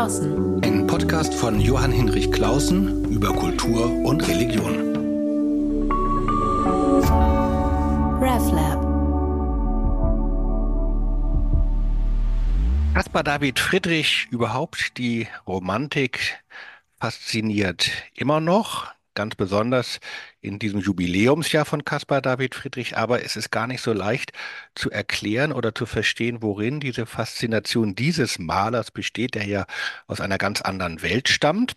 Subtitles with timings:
[0.00, 0.64] Klausen.
[0.64, 4.96] Ein Podcast von Johann Hinrich Klausen über Kultur und Religion.
[8.18, 8.80] RevLab.
[12.94, 16.42] Caspar David Friedrich, überhaupt die Romantik
[16.98, 18.86] fasziniert immer noch
[19.20, 20.00] ganz besonders
[20.40, 24.32] in diesem Jubiläumsjahr von Caspar David Friedrich, aber es ist gar nicht so leicht
[24.74, 29.66] zu erklären oder zu verstehen, worin diese Faszination dieses Malers besteht, der ja
[30.06, 31.74] aus einer ganz anderen Welt stammt.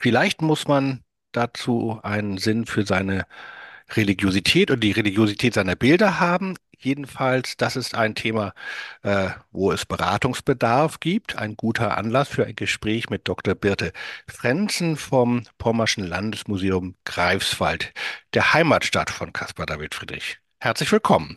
[0.00, 3.24] Vielleicht muss man dazu einen Sinn für seine
[3.90, 6.56] Religiosität und die Religiosität seiner Bilder haben.
[6.84, 8.54] Jedenfalls, das ist ein Thema,
[9.02, 11.36] äh, wo es Beratungsbedarf gibt.
[11.36, 13.54] Ein guter Anlass für ein Gespräch mit Dr.
[13.54, 13.92] Birte
[14.26, 17.92] Frenzen vom Pommerschen Landesmuseum Greifswald,
[18.34, 20.38] der Heimatstadt von Caspar David Friedrich.
[20.58, 21.36] Herzlich willkommen.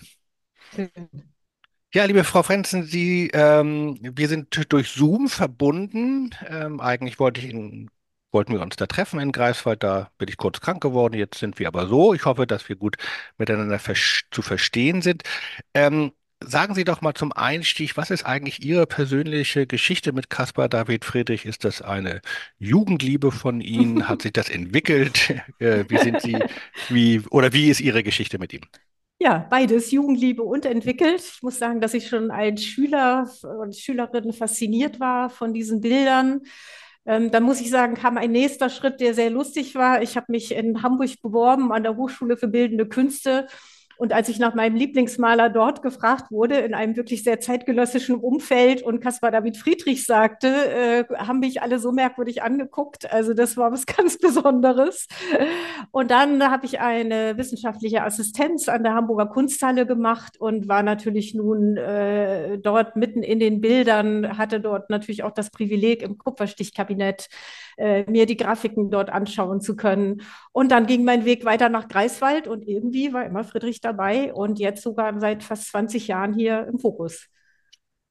[1.93, 6.31] Ja, liebe Frau Frenzen, Sie, ähm, wir sind durch Zoom verbunden.
[6.49, 7.89] Ähm, eigentlich wollte ich Ihnen
[8.35, 9.81] wollten wir uns da treffen in Greifswald.
[9.81, 11.15] Da bin ich kurz krank geworden.
[11.15, 12.13] Jetzt sind wir aber so.
[12.13, 12.97] Ich hoffe, dass wir gut
[13.37, 13.95] miteinander ver
[14.29, 15.23] zu verstehen sind.
[15.73, 16.11] Ähm,
[16.43, 21.05] sagen Sie doch mal zum Einstieg, was ist eigentlich Ihre persönliche Geschichte mit Caspar David
[21.05, 21.45] Friedrich?
[21.45, 22.21] Ist das eine
[22.59, 24.07] Jugendliebe von Ihnen?
[24.09, 25.33] Hat sich das entwickelt?
[25.59, 26.37] Äh, wie sind Sie,
[26.89, 28.61] wie, oder wie ist Ihre Geschichte mit ihm?
[29.19, 31.21] Ja, beides, Jugendliebe und entwickelt.
[31.21, 33.29] Ich muss sagen, dass ich schon als Schüler
[33.61, 36.41] und Schülerin fasziniert war von diesen Bildern.
[37.05, 40.01] Ähm, dann muss ich sagen, kam ein nächster Schritt, der sehr lustig war.
[40.01, 43.47] Ich habe mich in Hamburg beworben an der Hochschule für Bildende Künste
[43.97, 48.81] und als ich nach meinem Lieblingsmaler dort gefragt wurde, in einem wirklich sehr zeitgenössischen Umfeld
[48.81, 53.11] und Caspar David Friedrich sagte, äh, haben mich alle so merkwürdig angeguckt.
[53.11, 55.07] Also das war was ganz Besonderes.
[55.91, 61.33] Und dann habe ich eine wissenschaftliche Assistenz an der Hamburger Kunsthalle gemacht und war natürlich
[61.33, 67.29] nun äh, dort mitten in den Bildern, hatte dort natürlich auch das Privileg im Kupferstichkabinett
[67.77, 70.21] äh, mir die Grafiken dort anschauen zu können.
[70.51, 74.59] Und dann ging mein Weg weiter nach Greifswald und irgendwie war immer Friedrich dabei und
[74.59, 77.27] jetzt sogar seit fast 20 Jahren hier im Fokus.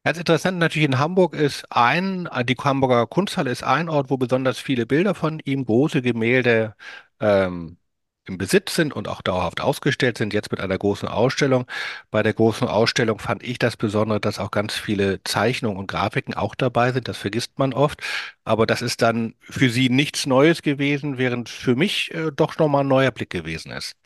[0.04, 4.58] Ganz interessant natürlich in Hamburg ist ein, die Hamburger Kunsthalle ist ein Ort, wo besonders
[4.58, 6.74] viele Bilder von ihm, große Gemälde
[7.20, 7.78] ähm,
[8.26, 11.66] im Besitz sind und auch dauerhaft ausgestellt sind, jetzt mit einer großen Ausstellung.
[12.10, 16.34] Bei der großen Ausstellung fand ich das Besondere, dass auch ganz viele Zeichnungen und Grafiken
[16.34, 17.08] auch dabei sind.
[17.08, 18.00] Das vergisst man oft.
[18.44, 22.84] Aber das ist dann für Sie nichts Neues gewesen, während für mich äh, doch nochmal
[22.84, 23.96] ein neuer Blick gewesen ist.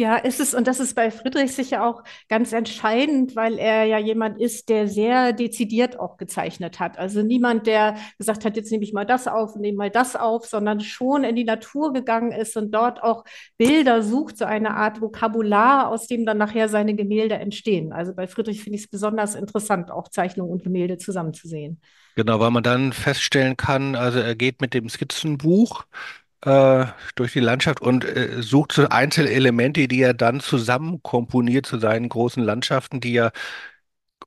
[0.00, 3.98] Ja, ist es, und das ist bei Friedrich sicher auch ganz entscheidend, weil er ja
[3.98, 6.98] jemand ist, der sehr dezidiert auch gezeichnet hat.
[6.98, 10.46] Also niemand, der gesagt hat, jetzt nehme ich mal das auf, nehme mal das auf,
[10.46, 13.24] sondern schon in die Natur gegangen ist und dort auch
[13.58, 17.92] Bilder sucht, so eine Art Vokabular, aus dem dann nachher seine Gemälde entstehen.
[17.92, 21.78] Also bei Friedrich finde ich es besonders interessant, auch Zeichnung und Gemälde zusammenzusehen.
[22.16, 25.84] Genau, weil man dann feststellen kann, also er geht mit dem Skizzenbuch
[26.42, 31.78] äh, durch die Landschaft und äh, sucht so Einzelelemente, die er dann zusammen komponiert zu
[31.78, 33.30] seinen großen Landschaften, die ja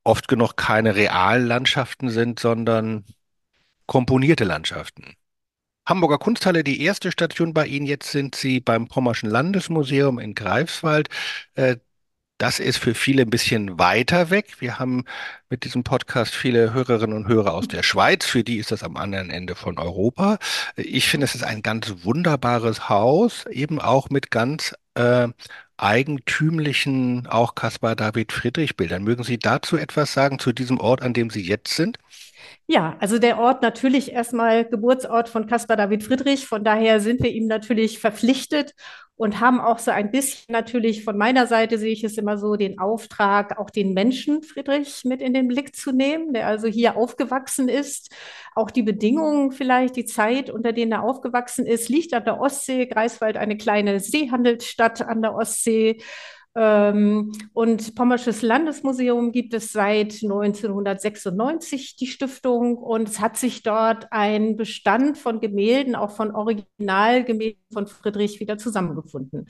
[0.03, 3.05] oft genug keine realen Landschaften sind, sondern
[3.87, 5.15] komponierte Landschaften.
[5.85, 7.85] Hamburger Kunsthalle, die erste Station bei Ihnen.
[7.85, 11.09] Jetzt sind Sie beim Pommerschen Landesmuseum in Greifswald.
[11.55, 11.77] Äh,
[12.37, 14.55] das ist für viele ein bisschen weiter weg.
[14.59, 15.05] Wir haben
[15.49, 18.25] mit diesem Podcast viele Hörerinnen und Hörer aus der Schweiz.
[18.25, 20.39] Für die ist das am anderen Ende von Europa.
[20.75, 25.27] Ich finde, es ist ein ganz wunderbares Haus, eben auch mit ganz äh,
[25.77, 29.03] eigentümlichen, auch Caspar David Friedrich Bildern.
[29.03, 31.97] Mögen Sie dazu etwas sagen, zu diesem Ort, an dem Sie jetzt sind?
[32.67, 36.47] Ja, also der Ort natürlich erstmal Geburtsort von Caspar David Friedrich.
[36.47, 38.73] Von daher sind wir ihm natürlich verpflichtet
[39.15, 42.55] und haben auch so ein bisschen natürlich von meiner Seite sehe ich es immer so
[42.55, 46.97] den Auftrag, auch den Menschen Friedrich mit in den Blick zu nehmen, der also hier
[46.97, 48.11] aufgewachsen ist.
[48.55, 52.87] Auch die Bedingungen vielleicht, die Zeit, unter denen er aufgewachsen ist, liegt an der Ostsee.
[52.87, 56.01] Greifswald, eine kleine Seehandelsstadt an der Ostsee.
[56.55, 64.11] Ähm, und Pommersches Landesmuseum gibt es seit 1996 die Stiftung und es hat sich dort
[64.11, 69.47] ein Bestand von Gemälden, auch von Originalgemälden von Friedrich wieder zusammengefunden.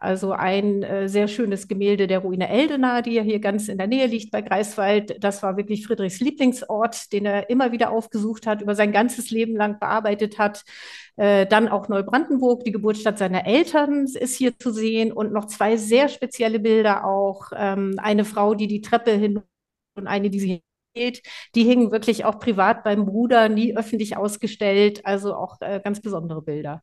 [0.00, 3.86] Also ein äh, sehr schönes Gemälde der Ruine Eldena, die ja hier ganz in der
[3.86, 5.22] Nähe liegt bei Greifswald.
[5.22, 9.56] Das war wirklich Friedrichs Lieblingsort, den er immer wieder aufgesucht hat, über sein ganzes Leben
[9.56, 10.64] lang bearbeitet hat.
[11.16, 15.76] Äh, dann auch Neubrandenburg, die Geburtsstadt seiner Eltern, ist hier zu sehen und noch zwei
[15.76, 17.50] sehr spezielle Bilder auch.
[17.54, 19.42] Ähm, eine Frau, die die Treppe hin
[19.96, 20.62] und eine, die sie
[20.94, 21.22] geht.
[21.54, 25.04] Die hingen wirklich auch privat beim Bruder, nie öffentlich ausgestellt.
[25.04, 26.82] Also auch äh, ganz besondere Bilder.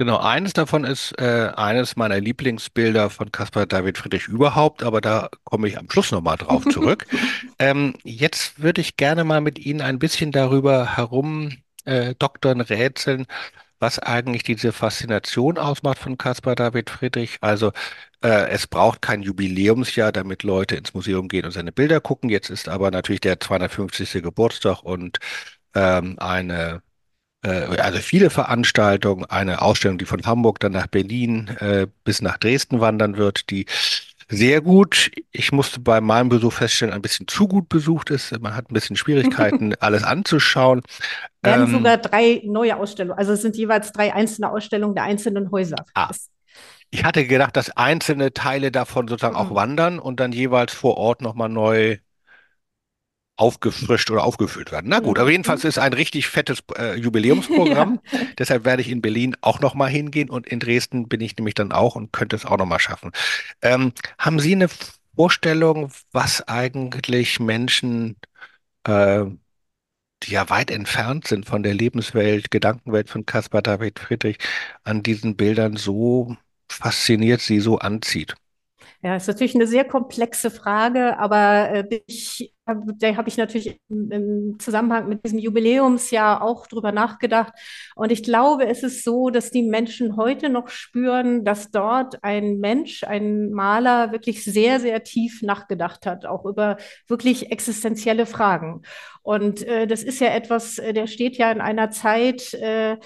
[0.00, 5.28] Genau, eines davon ist äh, eines meiner Lieblingsbilder von Caspar David Friedrich überhaupt, aber da
[5.42, 7.06] komme ich am Schluss nochmal drauf zurück.
[7.58, 11.50] Ähm, jetzt würde ich gerne mal mit Ihnen ein bisschen darüber herum
[11.84, 13.26] äh, doktern, rätseln,
[13.80, 17.38] was eigentlich diese Faszination ausmacht von Caspar David Friedrich.
[17.40, 17.72] Also
[18.22, 22.30] äh, es braucht kein Jubiläumsjahr, damit Leute ins Museum gehen und seine Bilder gucken.
[22.30, 24.22] Jetzt ist aber natürlich der 250.
[24.22, 25.18] Geburtstag und
[25.74, 26.82] ähm, eine
[27.42, 32.80] also viele Veranstaltungen, eine Ausstellung, die von Hamburg dann nach Berlin äh, bis nach Dresden
[32.80, 33.66] wandern wird, die
[34.30, 38.38] sehr gut, ich musste bei meinem Besuch feststellen, ein bisschen zu gut besucht ist.
[38.40, 40.82] Man hat ein bisschen Schwierigkeiten, alles anzuschauen.
[41.42, 45.50] Werden Ähm, sogar drei neue Ausstellungen, also es sind jeweils drei einzelne Ausstellungen der einzelnen
[45.50, 45.86] Häuser.
[45.94, 46.10] ah,
[46.90, 50.96] ich hatte gedacht, dass einzelne Teile davon sozusagen auch mm, wandern und dann jeweils vor
[50.96, 51.98] Ort nochmal neu
[53.38, 54.88] aufgefrischt oder aufgefüllt werden.
[54.90, 58.00] Na gut, aber mm, jedenfalls ist ein richtig fettes äh, Jubiläumsprogramm.
[58.10, 58.20] Ja.
[58.38, 61.72] Deshalb werde ich in Berlin auch nochmal hingehen und in Dresden bin ich nämlich dann
[61.72, 63.12] auch und könnte es auch nochmal schaffen.
[63.62, 64.68] Ähm, haben Sie eine
[65.14, 68.16] Vorstellung, was eigentlich Menschen,
[68.84, 69.24] äh,
[70.22, 74.38] die ja weit entfernt sind von der Lebenswelt, Gedankenwelt von Caspar David Friedrich,
[74.84, 76.36] an diesen Bildern so
[76.68, 78.34] fasziniert, sie so anzieht?
[79.02, 84.10] Ja, ist natürlich eine sehr komplexe Frage, aber äh, ich, da habe ich natürlich im,
[84.10, 87.52] im Zusammenhang mit diesem Jubiläumsjahr auch drüber nachgedacht.
[87.94, 92.58] Und ich glaube, es ist so, dass die Menschen heute noch spüren, dass dort ein
[92.58, 96.76] Mensch, ein Maler wirklich sehr, sehr tief nachgedacht hat, auch über
[97.06, 98.82] wirklich existenzielle Fragen.
[99.22, 102.96] Und äh, das ist ja etwas, äh, der steht ja in einer Zeit, äh,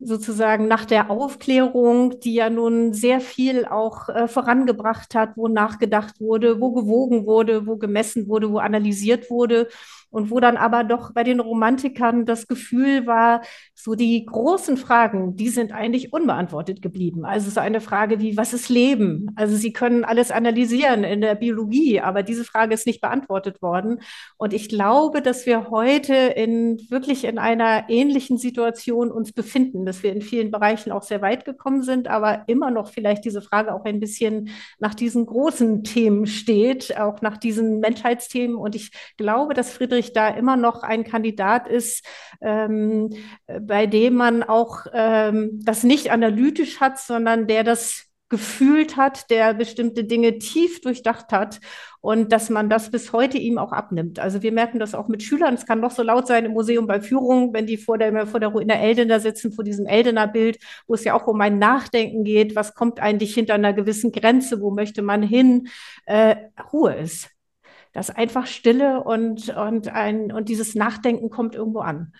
[0.00, 6.20] sozusagen nach der Aufklärung, die ja nun sehr viel auch äh, vorangebracht hat, wo nachgedacht
[6.20, 9.68] wurde, wo gewogen wurde, wo gemessen wurde, wo analysiert wurde
[10.10, 13.42] und wo dann aber doch bei den Romantikern das Gefühl war,
[13.82, 17.24] so die großen Fragen, die sind eigentlich unbeantwortet geblieben.
[17.24, 19.30] Also so eine Frage wie, was ist Leben?
[19.36, 24.00] Also sie können alles analysieren in der Biologie, aber diese Frage ist nicht beantwortet worden.
[24.36, 30.02] Und ich glaube, dass wir heute in wirklich in einer ähnlichen Situation uns befinden, dass
[30.02, 33.74] wir in vielen Bereichen auch sehr weit gekommen sind, aber immer noch vielleicht diese Frage
[33.74, 38.56] auch ein bisschen nach diesen großen Themen steht, auch nach diesen Menschheitsthemen.
[38.56, 42.04] Und ich glaube, dass Friedrich da immer noch ein Kandidat ist,
[42.40, 43.10] ähm,
[43.70, 49.54] bei dem man auch ähm, das nicht analytisch hat, sondern der das gefühlt hat, der
[49.54, 51.60] bestimmte Dinge tief durchdacht hat
[52.00, 54.18] und dass man das bis heute ihm auch abnimmt.
[54.18, 55.54] Also wir merken das auch mit Schülern.
[55.54, 58.40] Es kann noch so laut sein im Museum bei Führungen, wenn die vor der, vor
[58.40, 60.58] der in der Eldener sitzen, vor diesem Eldener Bild,
[60.88, 62.56] wo es ja auch um ein Nachdenken geht.
[62.56, 64.60] Was kommt eigentlich hinter einer gewissen Grenze?
[64.60, 65.68] Wo möchte man hin?
[66.06, 66.34] Äh,
[66.72, 67.30] Ruhe ist.
[67.92, 72.12] Das ist einfach Stille und, und, ein, und dieses Nachdenken kommt irgendwo an.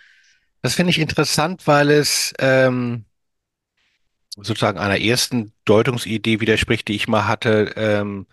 [0.63, 3.05] Das finde ich interessant, weil es ähm,
[4.37, 8.27] sozusagen einer ersten Deutungsidee widerspricht, die ich mal hatte, ähm,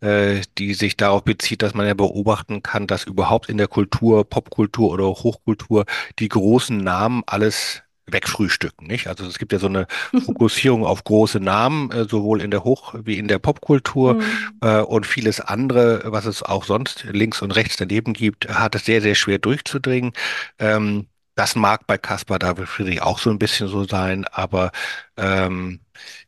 [0.00, 4.28] äh, die sich darauf bezieht, dass man ja beobachten kann, dass überhaupt in der Kultur,
[4.28, 5.86] Popkultur oder Hochkultur
[6.18, 9.08] die großen Namen alles wegfrühstücken, nicht?
[9.08, 9.86] Also es gibt ja so eine
[10.26, 14.60] Fokussierung auf große Namen, äh, sowohl in der Hoch- wie in der Popkultur Hm.
[14.62, 18.84] äh, und vieles andere, was es auch sonst links und rechts daneben gibt, hat es
[18.86, 20.12] sehr, sehr schwer durchzudringen.
[20.58, 24.72] Ähm, das mag bei Caspar David Friedrich auch so ein bisschen so sein, aber
[25.16, 25.80] ähm,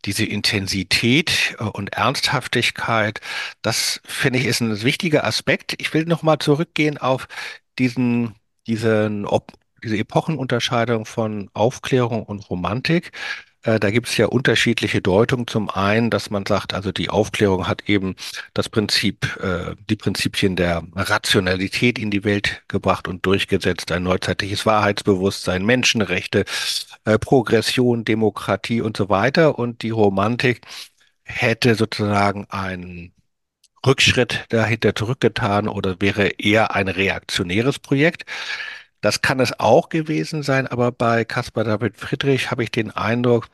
[0.04, 3.20] diese Intensität äh, und Ernsthaftigkeit,
[3.62, 5.75] das finde ich ist ein wichtiger Aspekt.
[5.78, 7.29] Ich will noch mal zurückgehen auf
[7.79, 8.34] diesen,
[8.67, 13.12] diesen, Op diese Epochenunterscheidung von Aufklärung und Romantik.
[13.62, 15.46] Äh, Da gibt es ja unterschiedliche Deutungen.
[15.46, 18.16] Zum einen, dass man sagt, also die Aufklärung hat eben
[18.54, 24.66] das Prinzip, äh, die Prinzipien der Rationalität in die Welt gebracht und durchgesetzt, ein neuzeitliches
[24.66, 26.44] Wahrheitsbewusstsein, Menschenrechte,
[27.04, 29.58] äh, Progression, Demokratie und so weiter.
[29.58, 30.62] Und die Romantik
[31.24, 33.12] hätte sozusagen einen
[33.86, 38.24] Rückschritt dahinter zurückgetan oder wäre eher ein reaktionäres Projekt.
[39.02, 43.48] Das kann es auch gewesen sein, aber bei Caspar David Friedrich habe ich den Eindruck,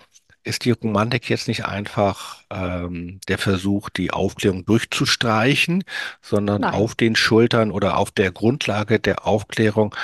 [0.45, 5.85] ist die Romantik jetzt nicht einfach ähm, der Versuch, die Aufklärung durchzustreichen,
[6.23, 6.75] sondern Nein.
[6.75, 9.95] auf den Schultern oder auf der Grundlage der Aufklärung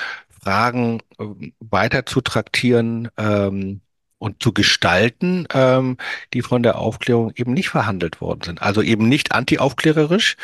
[0.42, 3.80] Fragen ähm, weiter zu traktieren ähm,
[4.18, 5.98] und zu gestalten, ähm,
[6.32, 8.62] die von der Aufklärung eben nicht verhandelt worden sind.
[8.62, 10.36] Also eben nicht antiaufklärerisch,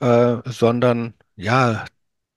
[0.00, 1.84] äh, sondern ja,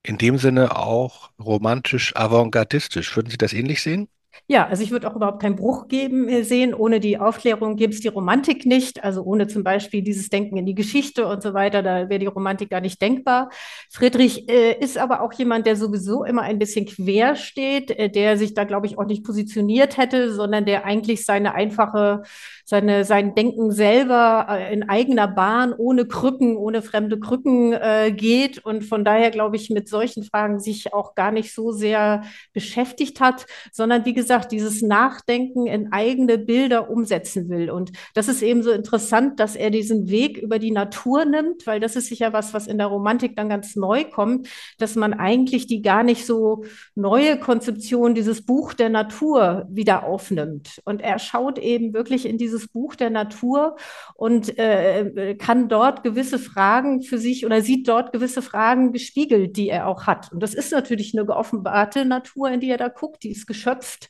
[0.06, 3.16] in dem Sinne auch romantisch avantgardistisch.
[3.16, 4.08] Würden Sie das ähnlich sehen?
[4.48, 6.74] Ja, also ich würde auch überhaupt keinen Bruch geben äh, sehen.
[6.74, 9.04] Ohne die Aufklärung gäbe es die Romantik nicht.
[9.04, 12.25] Also ohne zum Beispiel dieses Denken in die Geschichte und so weiter, da wäre die
[12.27, 13.50] Romantik gar nicht denkbar.
[13.89, 18.38] Friedrich äh, ist aber auch jemand, der sowieso immer ein bisschen quer steht, äh, der
[18.38, 22.22] sich da, glaube ich, auch nicht positioniert hätte, sondern der eigentlich seine einfache,
[22.65, 28.63] seine, sein Denken selber äh, in eigener Bahn, ohne Krücken, ohne fremde Krücken äh, geht
[28.63, 32.24] und von daher, glaube ich, mit solchen Fragen sich auch gar nicht so sehr
[32.54, 37.70] beschäftigt hat, sondern wie gesagt, gesagt, dieses Nachdenken in eigene Bilder umsetzen will.
[37.70, 41.79] Und das ist eben so interessant, dass er diesen Weg über die Natur nimmt, weil
[41.79, 45.67] das ist sicher was, was in der Romantik dann ganz neu kommt, dass man eigentlich
[45.67, 46.65] die gar nicht so
[46.96, 50.82] neue Konzeption, dieses Buch der Natur wieder aufnimmt.
[50.86, 53.75] Und er schaut eben wirklich in dieses Buch der Natur
[54.15, 59.70] und äh, kann dort gewisse Fragen für sich oder sieht dort gewisse Fragen gespiegelt, die
[59.70, 60.32] er auch hat.
[60.32, 64.10] Und das ist natürlich eine geoffenbarte Natur, in die er da guckt, die ist geschöpft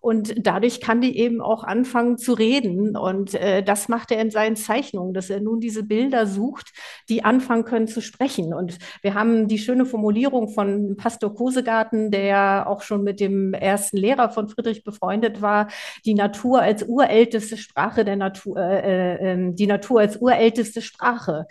[0.00, 2.96] und dadurch kann die eben auch anfangen zu reden.
[2.96, 6.72] Und äh, das macht er in seinen Zeichnungen, dass er nun diese Bilder sucht,
[7.08, 8.54] die anfangen können zu sprechen.
[8.54, 13.98] Und wir haben die schöne Formulierung von Pastor Kosegarten, der auch schon mit dem ersten
[13.98, 15.68] Lehrer von Friedrich befreundet war,
[16.06, 21.46] die Natur als urälteste Sprache der Natur, äh, äh, ähm, die Natur als urälteste Sprache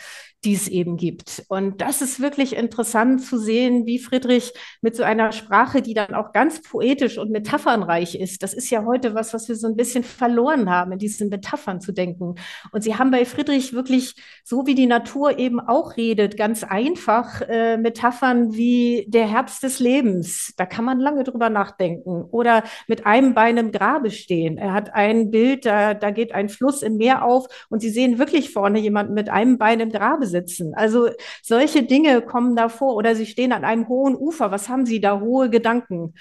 [0.46, 1.44] die es eben gibt.
[1.50, 6.14] Und das ist wirklich interessant zu sehen, wie Friedrich mit so einer Sprache, die dann
[6.14, 9.76] auch ganz poetisch und metaphernreich ist, das ist ja heute was, was wir so ein
[9.76, 12.36] bisschen verloren haben, in diesen Metaphern zu denken.
[12.72, 17.42] Und sie haben bei Friedrich wirklich, so wie die Natur eben auch redet, ganz einfach
[17.42, 20.54] äh, Metaphern wie der Herbst des Lebens.
[20.58, 22.24] Da kann man lange drüber nachdenken.
[22.32, 24.58] Oder mit einem Bein im Grabe stehen.
[24.58, 28.18] Er hat ein Bild, da, da geht ein Fluss im Meer auf und Sie sehen
[28.18, 30.74] wirklich vorne jemanden mit einem Bein im Grabe sitzen.
[30.76, 31.10] Also
[31.44, 32.96] solche Dinge kommen da vor.
[32.96, 34.52] Oder Sie stehen an einem hohen Ufer.
[34.52, 35.20] Was haben Sie da?
[35.20, 36.14] Hohe Gedanken.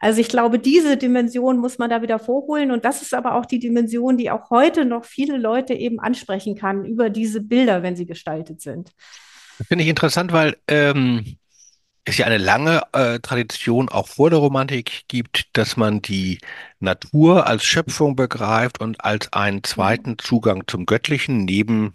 [0.00, 2.70] Also ich glaube, diese Dimension muss man da wieder vorholen.
[2.70, 6.56] Und das ist aber auch die Dimension, die auch heute noch viele Leute eben ansprechen
[6.56, 8.92] kann über diese Bilder, wenn sie gestaltet sind.
[9.58, 11.36] Das finde ich interessant, weil ähm,
[12.06, 16.38] es ja eine lange äh, Tradition auch vor der Romantik gibt, dass man die
[16.78, 21.94] Natur als Schöpfung begreift und als einen zweiten Zugang zum Göttlichen neben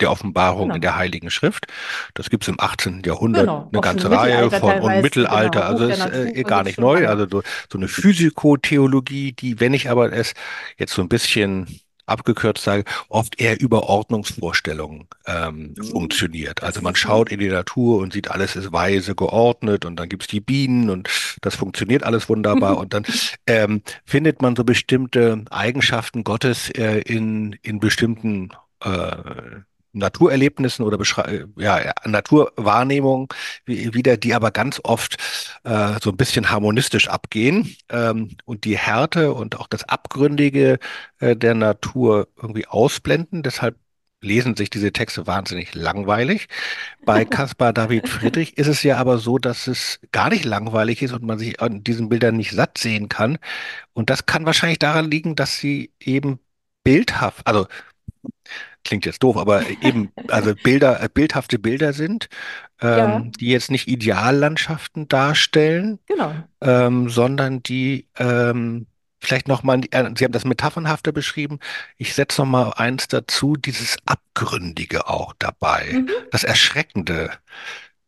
[0.00, 0.74] der Offenbarung genau.
[0.76, 1.66] in der Heiligen Schrift.
[2.14, 3.02] Das gibt es im 18.
[3.04, 3.68] Jahrhundert genau.
[3.72, 5.70] eine ganze Reihe von und Mittelalter, genau.
[5.70, 7.08] also ist äh, gar nicht neu.
[7.08, 10.34] Also so, so eine Physikotheologie, die, wenn ich aber es
[10.76, 15.84] jetzt so ein bisschen abgekürzt sage, oft eher über Ordnungsvorstellungen ähm, mhm.
[15.84, 16.62] funktioniert.
[16.62, 20.26] Also man schaut in die Natur und sieht, alles ist weise geordnet und dann gibt's
[20.26, 21.08] die Bienen und
[21.42, 23.04] das funktioniert alles wunderbar und dann
[23.46, 28.50] ähm, findet man so bestimmte Eigenschaften Gottes äh, in, in bestimmten
[28.82, 29.12] äh,
[29.92, 33.28] Naturerlebnissen oder Beschrei ja, Naturwahrnehmungen
[33.66, 35.16] wieder, die aber ganz oft
[35.64, 40.78] äh, so ein bisschen harmonistisch abgehen ähm, und die Härte und auch das Abgründige
[41.20, 43.42] äh, der Natur irgendwie ausblenden.
[43.42, 43.76] Deshalb
[44.20, 46.48] lesen sich diese Texte wahnsinnig langweilig.
[47.04, 51.12] Bei Caspar David Friedrich ist es ja aber so, dass es gar nicht langweilig ist
[51.12, 53.38] und man sich an diesen Bildern nicht satt sehen kann.
[53.92, 56.40] Und das kann wahrscheinlich daran liegen, dass sie eben
[56.84, 57.66] bildhaft, also
[58.84, 62.28] klingt jetzt doof, aber eben, also Bilder, äh, bildhafte Bilder sind,
[62.80, 63.22] ähm, ja.
[63.38, 66.34] die jetzt nicht Ideallandschaften darstellen, genau.
[66.60, 68.86] ähm, sondern die ähm,
[69.20, 71.58] vielleicht nochmal, äh, Sie haben das metaphernhafter beschrieben,
[71.96, 76.10] ich setze nochmal eins dazu, dieses Abgründige auch dabei, mhm.
[76.30, 77.30] das Erschreckende.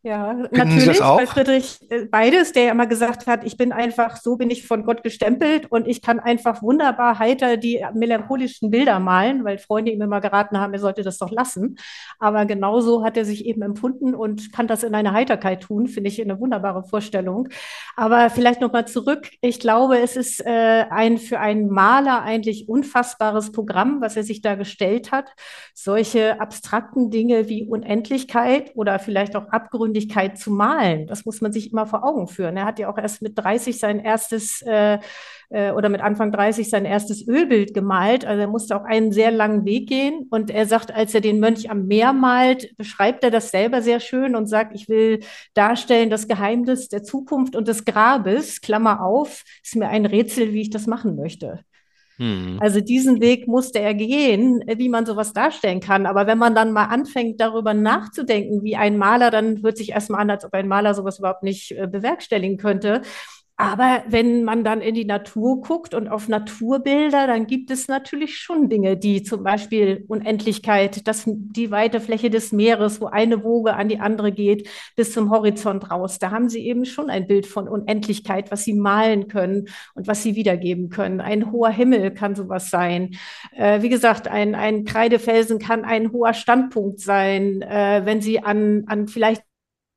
[0.03, 4.17] Ja, Finden natürlich, bei Friedrich äh, beides, der ja immer gesagt hat, ich bin einfach,
[4.17, 8.99] so bin ich von Gott gestempelt und ich kann einfach wunderbar heiter die melancholischen Bilder
[8.99, 11.77] malen, weil Freunde ihm immer geraten haben, er sollte das doch lassen.
[12.17, 16.09] Aber genauso hat er sich eben empfunden und kann das in einer Heiterkeit tun, finde
[16.09, 17.49] ich eine wunderbare Vorstellung.
[17.95, 19.29] Aber vielleicht nochmal zurück.
[19.41, 24.41] Ich glaube, es ist äh, ein für einen Maler eigentlich unfassbares Programm, was er sich
[24.41, 25.29] da gestellt hat.
[25.75, 31.07] Solche abstrakten Dinge wie Unendlichkeit oder vielleicht auch Abgründe Tiefgründigkeit zu malen.
[31.07, 32.57] Das muss man sich immer vor Augen führen.
[32.57, 34.99] Er hat ja auch erst mit 30 sein erstes äh,
[35.49, 38.25] äh, oder mit Anfang 30 sein erstes Ölbild gemalt.
[38.25, 40.27] Also er musste auch einen sehr langen Weg gehen.
[40.29, 43.99] Und er sagt, als er den Mönch am Meer malt, beschreibt er das selber sehr
[43.99, 45.19] schön und sagt, ich will
[45.53, 48.61] darstellen das Geheimnis der Zukunft und des Grabes.
[48.61, 51.59] Klammer auf, ist mir ein Rätsel, wie ich das machen möchte.
[52.21, 52.59] Hm.
[52.61, 56.05] Also diesen Weg musste er gehen, wie man sowas darstellen kann.
[56.05, 60.21] Aber wenn man dann mal anfängt, darüber nachzudenken, wie ein Maler, dann hört sich erstmal
[60.21, 63.01] an, als ob ein Maler sowas überhaupt nicht äh, bewerkstelligen könnte.
[63.61, 68.39] Aber wenn man dann in die Natur guckt und auf Naturbilder, dann gibt es natürlich
[68.39, 73.75] schon Dinge, die zum Beispiel Unendlichkeit, das, die weite Fläche des Meeres, wo eine Woge
[73.75, 76.17] an die andere geht, bis zum Horizont raus.
[76.17, 80.23] Da haben sie eben schon ein Bild von Unendlichkeit, was sie malen können und was
[80.23, 81.21] sie wiedergeben können.
[81.21, 83.11] Ein hoher Himmel kann sowas sein.
[83.55, 88.85] Äh, wie gesagt, ein, ein Kreidefelsen kann ein hoher Standpunkt sein, äh, wenn sie an,
[88.87, 89.43] an vielleicht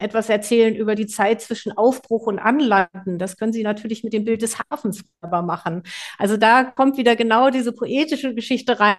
[0.05, 3.19] etwas erzählen über die Zeit zwischen Aufbruch und Anlanden.
[3.19, 5.83] Das können Sie natürlich mit dem Bild des Hafens aber machen.
[6.19, 8.97] Also da kommt wieder genau diese poetische Geschichte rein.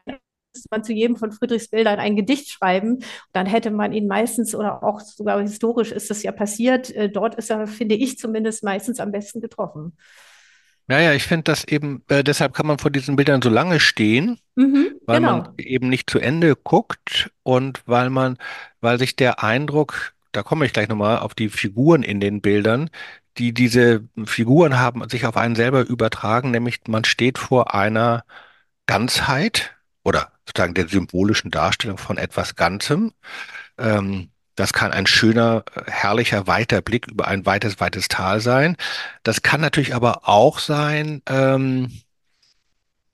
[0.72, 3.00] Man zu jedem von Friedrichs Bildern ein Gedicht schreiben,
[3.34, 6.90] dann hätte man ihn meistens oder auch sogar historisch ist das ja passiert.
[6.92, 9.98] Äh, dort ist er, finde ich zumindest, meistens am besten getroffen.
[10.88, 14.40] Naja, ich finde das eben, äh, deshalb kann man vor diesen Bildern so lange stehen,
[14.56, 15.54] Mhm, weil man genau.
[15.58, 18.38] eben nicht zu Ende guckt und weil man,
[18.82, 22.89] weil sich der Eindruck, da komme ich gleich nochmal auf die Figuren in den Bildern,
[23.38, 28.25] die diese Figuren haben sich auf einen selber übertragen, nämlich man steht vor einer
[28.86, 33.13] Ganzheit oder sozusagen der symbolischen Darstellung von etwas Ganzem.
[33.77, 38.77] Ähm, das kann ein schöner, herrlicher, weiter Blick über ein weites, weites Tal sein.
[39.24, 41.92] Das kann natürlich aber auch sein, ähm,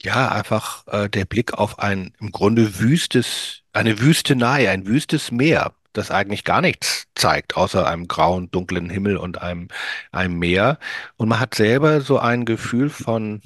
[0.02, 5.74] ja, einfach äh, der Blick auf ein im Grunde wüstes, eine Wüstenei, ein wüstes Meer,
[5.92, 9.68] das eigentlich gar nichts zeigt, außer einem grauen, dunklen Himmel und einem,
[10.10, 10.78] einem Meer.
[11.16, 13.42] Und man hat selber so ein Gefühl von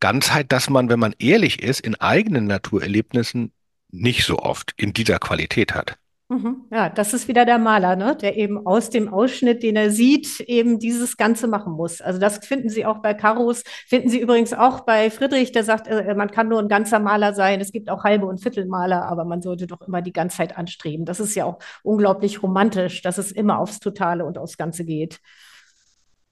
[0.00, 3.52] Ganzheit, dass man, wenn man ehrlich ist, in eigenen Naturerlebnissen
[3.90, 5.98] nicht so oft in dieser Qualität hat.
[6.32, 6.64] Mhm.
[6.70, 8.16] Ja, das ist wieder der Maler, ne?
[8.16, 12.00] der eben aus dem Ausschnitt, den er sieht, eben dieses Ganze machen muss.
[12.00, 15.88] Also das finden Sie auch bei Karus, finden Sie übrigens auch bei Friedrich, der sagt,
[15.88, 17.60] äh, man kann nur ein ganzer Maler sein.
[17.60, 21.04] Es gibt auch halbe und Viertelmaler, aber man sollte doch immer die Ganzheit anstreben.
[21.04, 25.20] Das ist ja auch unglaublich romantisch, dass es immer aufs Totale und aufs Ganze geht.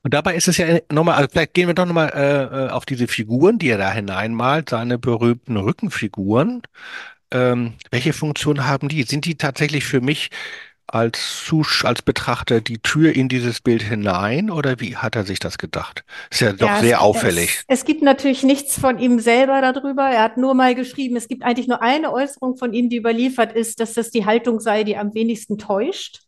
[0.02, 2.86] Und dabei ist es ja nochmal, also vielleicht gehen wir doch nochmal äh, äh, auf
[2.86, 6.62] diese Figuren, die er da hineinmalt, seine berühmten Rückenfiguren.
[7.32, 9.02] Ähm, welche Funktion haben die?
[9.04, 10.30] Sind die tatsächlich für mich
[10.86, 15.38] als Zusch als Betrachter die Tür in dieses Bild hinein oder wie hat er sich
[15.38, 16.04] das gedacht?
[16.30, 17.64] Ist ja doch Ja, es, sehr auffällig.
[17.68, 20.04] es, es gibt natürlich nichts von ihm selber darüber.
[20.10, 23.52] Er hat nur mal geschrieben, es gibt eigentlich nur eine Äußerung von ihm, die überliefert
[23.52, 26.20] ist, dass das die Haltung sei, die am wenigsten täuscht.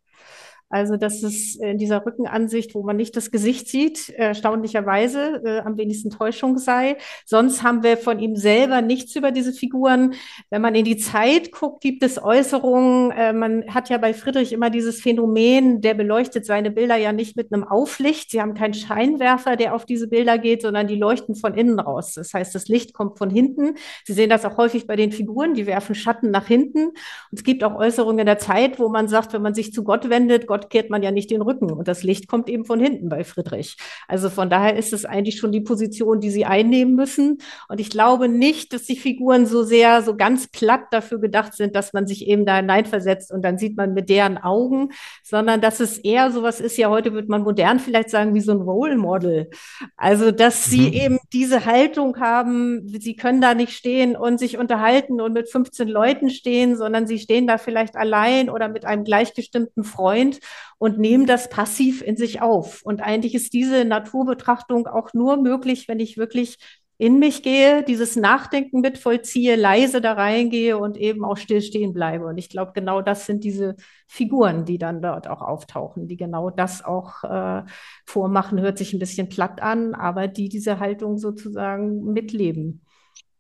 [0.73, 5.77] Also das ist in dieser Rückenansicht, wo man nicht das Gesicht sieht, erstaunlicherweise äh, am
[5.77, 6.97] wenigsten Täuschung sei.
[7.27, 10.15] Sonst haben wir von ihm selber nichts über diese Figuren.
[10.49, 13.11] Wenn man in die Zeit guckt, gibt es Äußerungen.
[13.11, 17.37] Äh, man hat ja bei Friedrich immer dieses Phänomen, der beleuchtet seine Bilder ja nicht
[17.37, 18.31] mit einem Auflicht.
[18.31, 22.15] Sie haben keinen Scheinwerfer, der auf diese Bilder geht, sondern die leuchten von innen raus.
[22.15, 23.75] Das heißt, das Licht kommt von hinten.
[24.07, 26.87] Sie sehen das auch häufig bei den Figuren, die werfen Schatten nach hinten.
[26.87, 26.97] Und
[27.31, 30.09] es gibt auch Äußerungen in der Zeit, wo man sagt, wenn man sich zu Gott
[30.09, 32.79] wendet, Gott Gott kehrt man ja nicht den Rücken und das Licht kommt eben von
[32.79, 33.77] hinten bei Friedrich.
[34.07, 37.39] Also von daher ist es eigentlich schon die Position, die sie einnehmen müssen.
[37.69, 41.75] Und ich glaube nicht, dass die Figuren so sehr, so ganz platt dafür gedacht sind,
[41.75, 44.91] dass man sich eben da hineinversetzt und dann sieht man mit deren Augen,
[45.25, 48.53] sondern dass es eher sowas ist, ja, heute wird man modern vielleicht sagen, wie so
[48.53, 49.51] ein Role Model.
[49.97, 50.93] Also, dass sie Mhm.
[50.93, 55.89] eben diese Haltung haben, sie können da nicht stehen und sich unterhalten und mit 15
[55.89, 60.39] Leuten stehen, sondern sie stehen da vielleicht allein oder mit einem gleichgestimmten Freund
[60.79, 62.83] und nehmen das passiv in sich auf.
[62.83, 66.59] Und eigentlich ist diese Naturbetrachtung auch nur möglich, wenn ich wirklich
[66.99, 71.93] in mich gehe, dieses Nachdenken mit vollziehe, leise da reingehe und eben auch still stehen
[71.93, 72.27] bleibe.
[72.27, 73.75] Und ich glaube, genau das sind diese
[74.07, 77.63] Figuren, die dann dort auch auftauchen, die genau das auch äh,
[78.07, 82.83] vormachen, hört sich ein bisschen platt an, aber die diese Haltung sozusagen mitleben.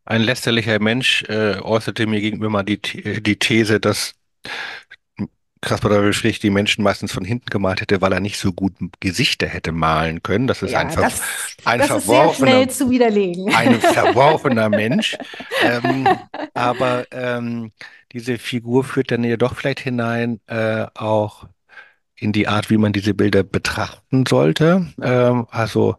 [0.05, 4.14] Ein lästerlicher Mensch äh, äußerte mir gegenüber mal die, The- die These, dass
[5.62, 8.75] Caspar David Friedrich die Menschen meistens von hinten gemalt hätte, weil er nicht so gut
[9.01, 10.46] Gesichter hätte malen können.
[10.48, 11.22] Das ist ein, Ja, ver das,
[11.64, 13.51] ein das ist sehr verworfener schnell zu widerlegen.
[13.51, 15.18] ein verworfener Mensch.
[15.61, 16.20] Ähm,
[16.55, 17.72] aber ähm,
[18.12, 21.46] diese Figur führt dann ja doch vielleicht hinein, äh, auch
[22.16, 24.88] in die Art, wie man diese Bilder betrachten sollte.
[25.03, 25.96] Ähm, also,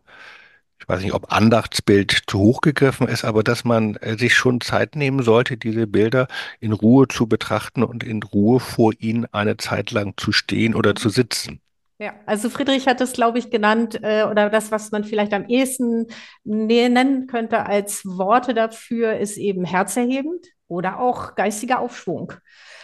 [0.84, 4.60] ich weiß nicht, ob Andachtsbild zu hoch gegriffen ist, aber dass man äh, sich schon
[4.60, 6.28] Zeit nehmen sollte, diese Bilder
[6.60, 10.94] in Ruhe zu betrachten und in Ruhe vor ihnen eine Zeit lang zu stehen oder
[10.94, 11.62] zu sitzen.
[12.00, 15.46] Ja, also Friedrich hat es, glaube ich, genannt, äh, oder das, was man vielleicht am
[15.46, 16.08] ehesten
[16.44, 22.34] nennen könnte als Worte dafür, ist eben herzerhebend oder auch geistiger Aufschwung.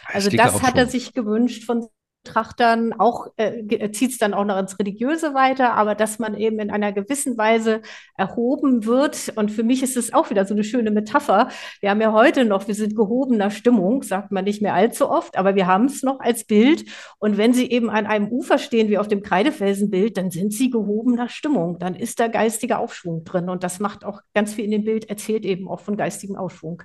[0.06, 0.90] Also Geistiger das hat er Aufschwung.
[0.90, 1.90] sich gewünscht von
[2.24, 6.60] Betrachtern auch, äh, zieht es dann auch noch ins Religiöse weiter, aber dass man eben
[6.60, 7.82] in einer gewissen Weise
[8.18, 9.32] erhoben wird.
[9.36, 11.50] Und für mich ist es auch wieder so eine schöne Metapher.
[11.80, 15.38] Wir haben ja heute noch, wir sind gehobener Stimmung, sagt man nicht mehr allzu oft,
[15.38, 16.86] aber wir haben es noch als Bild.
[17.20, 20.70] Und wenn Sie eben an einem Ufer stehen, wie auf dem Kreidefelsenbild, dann sind Sie
[20.70, 21.80] gehobener Stimmung.
[21.80, 23.50] Dann ist da geistiger Aufschwung drin.
[23.50, 26.84] Und das macht auch ganz viel in dem Bild, erzählt eben auch von geistigem Aufschwung.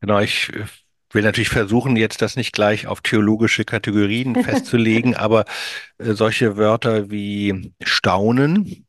[0.00, 0.64] Genau, ich äh,
[1.14, 5.44] will natürlich versuchen, jetzt das nicht gleich auf theologische Kategorien festzulegen, aber
[5.98, 8.86] äh, solche Wörter wie Staunen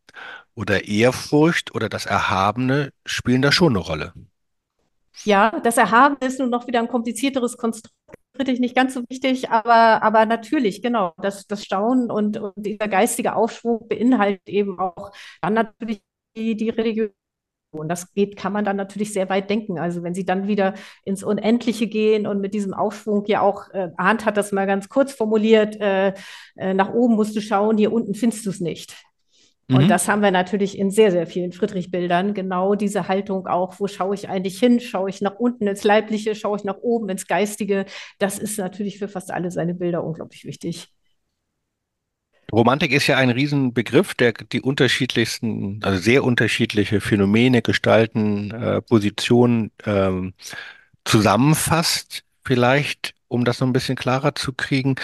[0.56, 4.14] oder Ehrfurcht oder das Erhabene spielen da schon eine Rolle.
[5.26, 7.96] Ja, das Erhabene ist nun noch wieder ein komplizierteres Konstrukt,
[8.36, 12.88] kritisch nicht ganz so wichtig, aber, aber natürlich, genau, das, das Staunen und, und dieser
[12.88, 16.02] geistige Aufschwung beinhaltet eben auch dann natürlich
[16.36, 17.12] die, die Religion
[17.80, 19.80] und das geht, kann man dann natürlich sehr weit denken.
[19.80, 23.90] Also wenn sie dann wieder ins Unendliche gehen und mit diesem Aufschwung ja auch, äh,
[23.98, 26.14] Arndt hat das mal ganz kurz formuliert, äh,
[26.56, 28.96] äh, nach oben musst du schauen, hier unten findest du es nicht.
[29.68, 29.78] Mhm.
[29.78, 32.34] Und das haben wir natürlich in sehr, sehr vielen Friedrich-Bildern.
[32.34, 34.80] Genau diese Haltung auch, wo schaue ich eigentlich hin?
[34.80, 36.36] Schaue ich nach unten ins Leibliche?
[36.36, 37.86] Schaue ich nach oben ins Geistige?
[38.20, 40.94] Das ist natürlich für fast alle seine Bilder unglaublich wichtig.
[42.52, 49.72] Romantik ist ja ein Riesenbegriff, der die unterschiedlichsten, also sehr unterschiedliche Phänomene, Gestalten, äh, Positionen
[49.86, 50.34] ähm,
[51.06, 52.24] zusammenfasst.
[52.46, 54.96] Vielleicht, um das so ein bisschen klarer zu kriegen.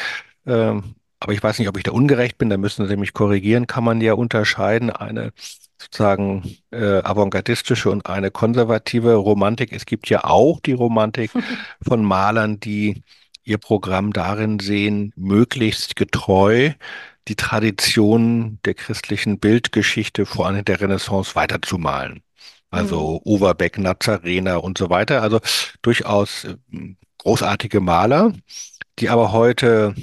[0.46, 3.68] Ähm, aber ich weiß nicht, ob ich da ungerecht bin, da müssen Sie mich korrigieren,
[3.68, 5.34] kann man ja unterscheiden, eine
[5.82, 9.72] sozusagen äh, avantgardistische und eine konservative Romantik.
[9.72, 11.32] Es gibt ja auch die Romantik
[11.82, 13.04] von Malern, die
[13.44, 16.72] ihr Programm darin sehen, möglichst getreu
[17.30, 22.22] die Tradition der christlichen Bildgeschichte, vor allem der Renaissance, weiterzumalen.
[22.72, 23.32] Also mhm.
[23.32, 25.22] Overbeck, Nazarener und so weiter.
[25.22, 25.40] Also
[25.82, 26.58] durchaus äh,
[27.20, 28.34] großartige Maler,
[29.00, 29.96] die aber heute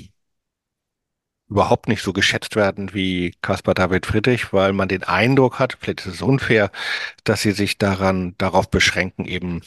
[1.48, 6.00] überhaupt nicht so geschätzt werden wie Caspar David Friedrich, weil man den Eindruck hat, vielleicht
[6.00, 6.70] ist es unfair,
[7.24, 9.62] dass sie sich daran, darauf beschränken, eben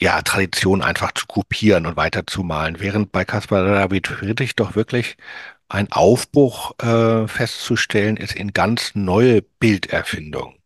[0.00, 5.16] ja, Tradition einfach zu kopieren und weiterzumalen, während bei Caspar David Friedrich doch wirklich
[5.68, 10.56] ein Aufbruch äh, festzustellen ist in ganz neue Bilderfindung.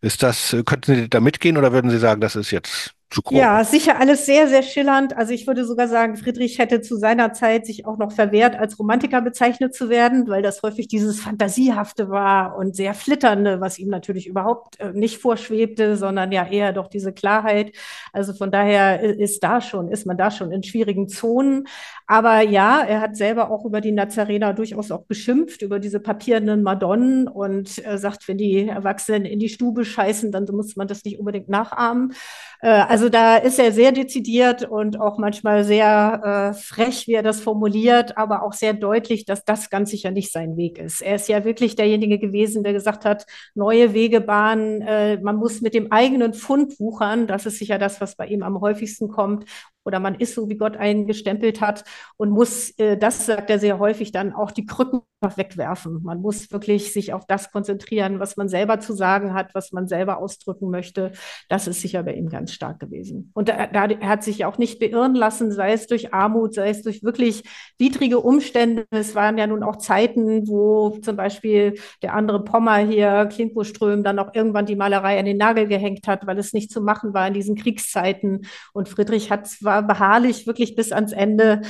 [0.00, 2.94] Ist das, äh, könnten Sie da mitgehen oder würden Sie sagen, das ist jetzt?
[3.30, 5.16] Ja, sicher alles sehr, sehr schillernd.
[5.16, 8.78] Also ich würde sogar sagen, Friedrich hätte zu seiner Zeit sich auch noch verwehrt, als
[8.78, 13.88] Romantiker bezeichnet zu werden, weil das häufig dieses Fantasiehafte war und sehr Flitternde, was ihm
[13.88, 17.72] natürlich überhaupt äh, nicht vorschwebte, sondern ja eher doch diese Klarheit.
[18.12, 21.66] Also von daher ist da schon, ist man da schon in schwierigen Zonen.
[22.06, 26.62] Aber ja, er hat selber auch über die Nazarener durchaus auch geschimpft, über diese papierenden
[26.62, 31.04] Madonnen und äh, sagt, wenn die Erwachsenen in die Stube scheißen, dann muss man das
[31.04, 32.12] nicht unbedingt nachahmen.
[32.60, 37.22] Äh, also da ist er sehr dezidiert und auch manchmal sehr äh, frech, wie er
[37.22, 41.00] das formuliert, aber auch sehr deutlich, dass das ganz sicher nicht sein Weg ist.
[41.00, 45.60] Er ist ja wirklich derjenige gewesen, der gesagt hat, neue Wege bahnen, äh, man muss
[45.60, 47.26] mit dem eigenen Fund wuchern.
[47.26, 49.44] Das ist sicher das, was bei ihm am häufigsten kommt
[49.84, 51.84] oder man ist so, wie Gott einen gestempelt hat
[52.16, 56.02] und muss, äh, das sagt er sehr häufig, dann auch die Krücken wegwerfen.
[56.02, 59.86] Man muss wirklich sich auf das konzentrieren, was man selber zu sagen hat, was man
[59.86, 61.12] selber ausdrücken möchte.
[61.48, 62.91] Das ist sicher bei ihm ganz stark gewesen.
[63.34, 66.82] Und da, da hat sich auch nicht beirren lassen, sei es durch Armut, sei es
[66.82, 67.42] durch wirklich
[67.78, 68.86] widrige Umstände.
[68.90, 74.20] Es waren ja nun auch Zeiten, wo zum Beispiel der andere Pommer hier, Klinkbuström, dann
[74.20, 77.26] auch irgendwann die Malerei an den Nagel gehängt hat, weil es nicht zu machen war
[77.26, 78.46] in diesen Kriegszeiten.
[78.72, 81.62] Und Friedrich hat zwar war beharrlich wirklich bis ans Ende.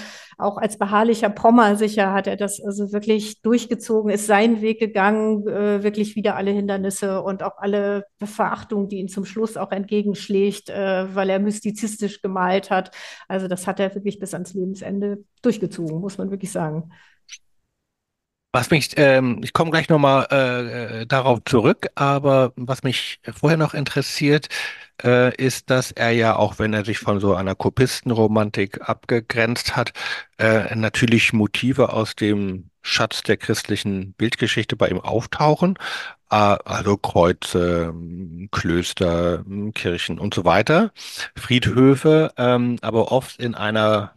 [0.43, 5.47] Auch als beharrlicher Pommer sicher hat er das also wirklich durchgezogen, ist seinen Weg gegangen,
[5.47, 10.69] äh, wirklich wieder alle Hindernisse und auch alle Verachtung, die ihn zum Schluss auch entgegenschlägt,
[10.69, 12.91] äh, weil er mystizistisch gemalt hat.
[13.29, 16.91] Also das hat er wirklich bis ans Lebensende durchgezogen, muss man wirklich sagen.
[18.55, 23.57] Was mich, ähm, ich komme gleich nochmal äh, äh, darauf zurück, aber was mich vorher
[23.57, 24.49] noch interessiert,
[25.03, 29.93] äh, ist, dass er ja, auch wenn er sich von so einer Kopistenromantik abgegrenzt hat,
[30.38, 35.79] äh, natürlich Motive aus dem Schatz der christlichen Bildgeschichte bei ihm auftauchen.
[36.31, 37.95] Äh, also Kreuze,
[38.51, 40.93] Klöster, Kirchen und so weiter,
[41.37, 44.15] Friedhöfe, ähm, aber oft in einer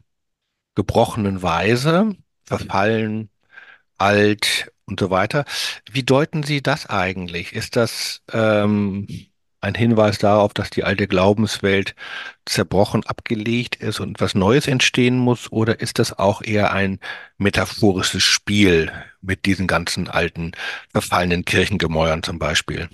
[0.76, 3.30] gebrochenen Weise, verfallen
[3.98, 5.46] alt und so weiter.
[5.92, 7.54] Wie deuten Sie das eigentlich?
[7.54, 9.08] Ist das ähm,
[9.62, 11.96] ein Hinweis darauf, dass die alte Glaubenswelt
[12.46, 15.52] zerbrochen abgelegt ist und was Neues entstehen muss?
[15.52, 17.00] Oder ist das auch eher ein
[17.38, 20.52] metaphorisches Spiel mit diesen ganzen alten,
[20.92, 22.90] verfallenen Kirchengemäuern zum Beispiel?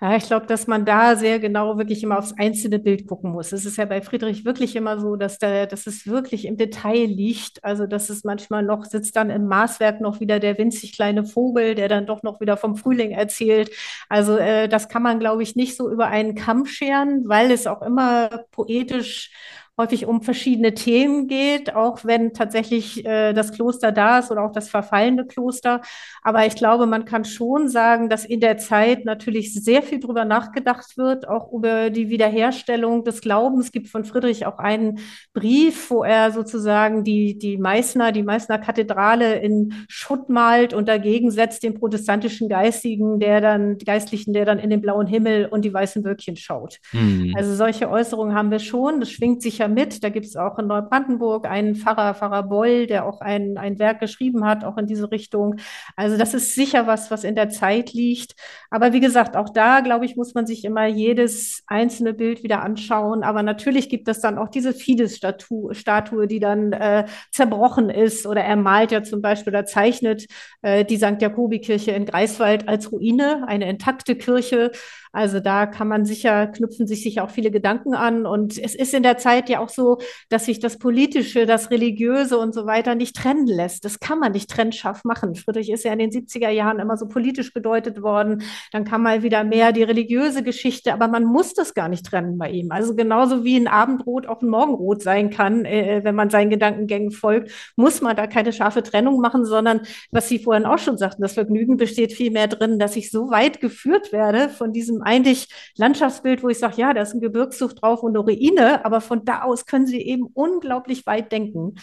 [0.00, 3.52] Ja, ich glaube, dass man da sehr genau wirklich immer aufs einzelne Bild gucken muss.
[3.52, 7.06] Es ist ja bei Friedrich wirklich immer so, dass, der, dass es wirklich im Detail
[7.06, 7.64] liegt.
[7.64, 11.74] Also, dass es manchmal noch sitzt dann im Maßwerk noch wieder der winzig kleine Vogel,
[11.74, 13.70] der dann doch noch wieder vom Frühling erzählt.
[14.08, 17.66] Also, äh, das kann man, glaube ich, nicht so über einen Kamm scheren, weil es
[17.66, 19.30] auch immer poetisch
[19.78, 24.52] häufig um verschiedene Themen geht, auch wenn tatsächlich äh, das Kloster da ist oder auch
[24.52, 25.82] das verfallene Kloster.
[26.22, 30.24] Aber ich glaube, man kann schon sagen, dass in der Zeit natürlich sehr viel drüber
[30.24, 33.66] nachgedacht wird, auch über die Wiederherstellung des Glaubens.
[33.66, 34.98] Es gibt von Friedrich auch einen
[35.34, 41.30] Brief, wo er sozusagen die, die Meißner, die Meißner Kathedrale in Schutt malt und dagegen
[41.30, 45.74] setzt den protestantischen Geistigen, der dann, Geistlichen, der dann in den blauen Himmel und die
[45.74, 46.78] weißen Wölkchen schaut.
[46.92, 47.34] Hm.
[47.36, 49.00] Also solche Äußerungen haben wir schon.
[49.00, 50.02] Das schwingt sich ja mit.
[50.04, 54.00] Da gibt es auch in Neubrandenburg einen Pfarrer, Pfarrer Boll, der auch ein, ein Werk
[54.00, 55.56] geschrieben hat, auch in diese Richtung.
[55.96, 58.34] Also das ist sicher was, was in der Zeit liegt.
[58.70, 62.62] Aber wie gesagt, auch da, glaube ich, muss man sich immer jedes einzelne Bild wieder
[62.62, 63.22] anschauen.
[63.22, 68.26] Aber natürlich gibt es dann auch diese Fides-Statue, die dann äh, zerbrochen ist.
[68.26, 70.26] Oder er malt ja zum Beispiel oder zeichnet
[70.62, 71.20] äh, die St.
[71.20, 74.70] Jakobi-Kirche in Greifswald als Ruine, eine intakte Kirche.
[75.12, 78.26] Also da kann man sicher, knüpfen sich sicher auch viele Gedanken an.
[78.26, 82.38] Und es ist in der Zeit ja auch so, dass sich das Politische, das Religiöse
[82.38, 83.84] und so weiter nicht trennen lässt.
[83.84, 85.34] Das kann man nicht trennscharf machen.
[85.34, 88.42] Friedrich ist ja in den 70er Jahren immer so politisch gedeutet worden.
[88.72, 92.38] Dann kam mal wieder mehr die religiöse Geschichte, aber man muss das gar nicht trennen
[92.38, 92.70] bei ihm.
[92.70, 97.10] Also genauso wie ein Abendrot auch ein Morgenrot sein kann, äh, wenn man seinen Gedankengängen
[97.10, 101.22] folgt, muss man da keine scharfe Trennung machen, sondern was Sie vorhin auch schon sagten,
[101.22, 106.42] das Vergnügen besteht vielmehr drin, dass ich so weit geführt werde von diesem eigentlich Landschaftsbild,
[106.42, 109.44] wo ich sage, ja, da ist ein Gebirgszug drauf und eine Ruine, aber von da
[109.46, 111.76] aus können sie eben unglaublich weit denken.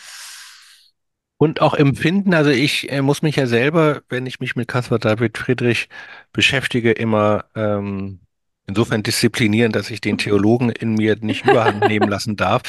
[1.37, 4.99] Und auch empfinden, also ich äh, muss mich ja selber, wenn ich mich mit Caspar
[4.99, 5.89] David Friedrich
[6.31, 8.22] beschäftige, immer ähm,
[8.67, 12.61] insofern disziplinieren, dass ich den Theologen in mir nicht überhand nehmen lassen darf,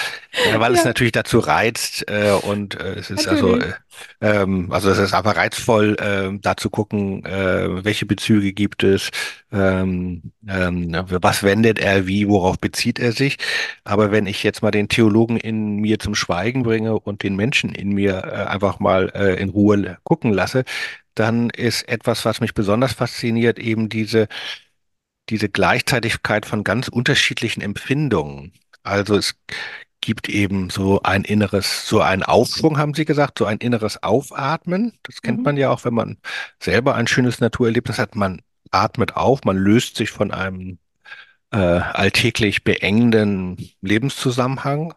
[0.44, 3.58] weil es Ja, natürlich dazu reizt äh, und äh, es ist also, natürlich.
[3.58, 3.74] äh,
[4.20, 9.10] ähm, also es ist einfach reizvoll, äh, da zu gucken, äh, welche Bezüge gibt es,
[9.52, 13.38] ähm, ähm, was wendet er wie, worauf bezieht er sich.
[13.84, 17.74] Aber wenn ich jetzt mal den Theologen in mir zum Schweigen bringe und den Menschen
[17.74, 20.64] in mir äh, einfach mal äh, in Ruhe gucken lasse,
[21.14, 24.26] dann ist etwas, was mich besonders fasziniert, eben diese
[25.30, 28.52] diese Gleichzeitigkeit von ganz unterschiedlichen Empfindungen.
[28.82, 29.34] Also es
[30.00, 34.92] gibt eben so ein inneres, so einen Aufschwung, haben Sie gesagt, so ein inneres Aufatmen.
[35.02, 35.60] Das kennt man Mhm.
[35.60, 36.18] ja auch, wenn man
[36.60, 38.14] selber ein schönes Naturerlebnis hat.
[38.16, 40.78] Man atmet auf, man löst sich von einem
[41.52, 44.94] äh, alltäglich beengenden Lebenszusammenhang.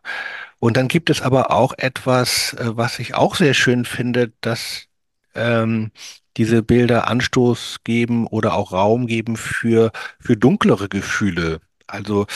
[0.59, 4.86] Und dann gibt es aber auch etwas, äh, was ich auch sehr schön finde, dass
[5.37, 5.91] ähm,
[6.37, 11.61] diese Bilder Anstoß geben oder auch Raum geben für, für dunklere Gefühle.
[11.87, 12.27] Also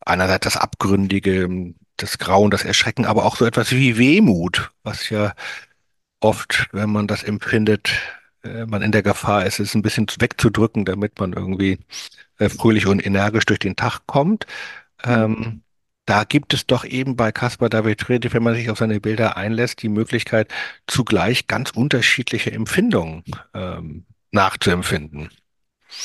[0.00, 1.48] einerseits das Abgründige,
[1.96, 5.34] das Grauen, das Erschrecken, aber auch so etwas wie Wehmut, was ja
[6.20, 7.90] oft, wenn man das empfindet,
[8.44, 11.78] äh, man in der Gefahr ist, es ein bisschen wegzudrücken, damit man irgendwie
[12.38, 14.46] äh, fröhlich und energisch durch den Tag kommt.
[15.04, 15.62] Ähm,
[16.06, 19.36] da gibt es doch eben bei Caspar David Friedrich, wenn man sich auf seine Bilder
[19.36, 20.52] einlässt, die Möglichkeit,
[20.86, 23.22] zugleich ganz unterschiedliche Empfindungen
[23.54, 25.30] ähm, nachzuempfinden.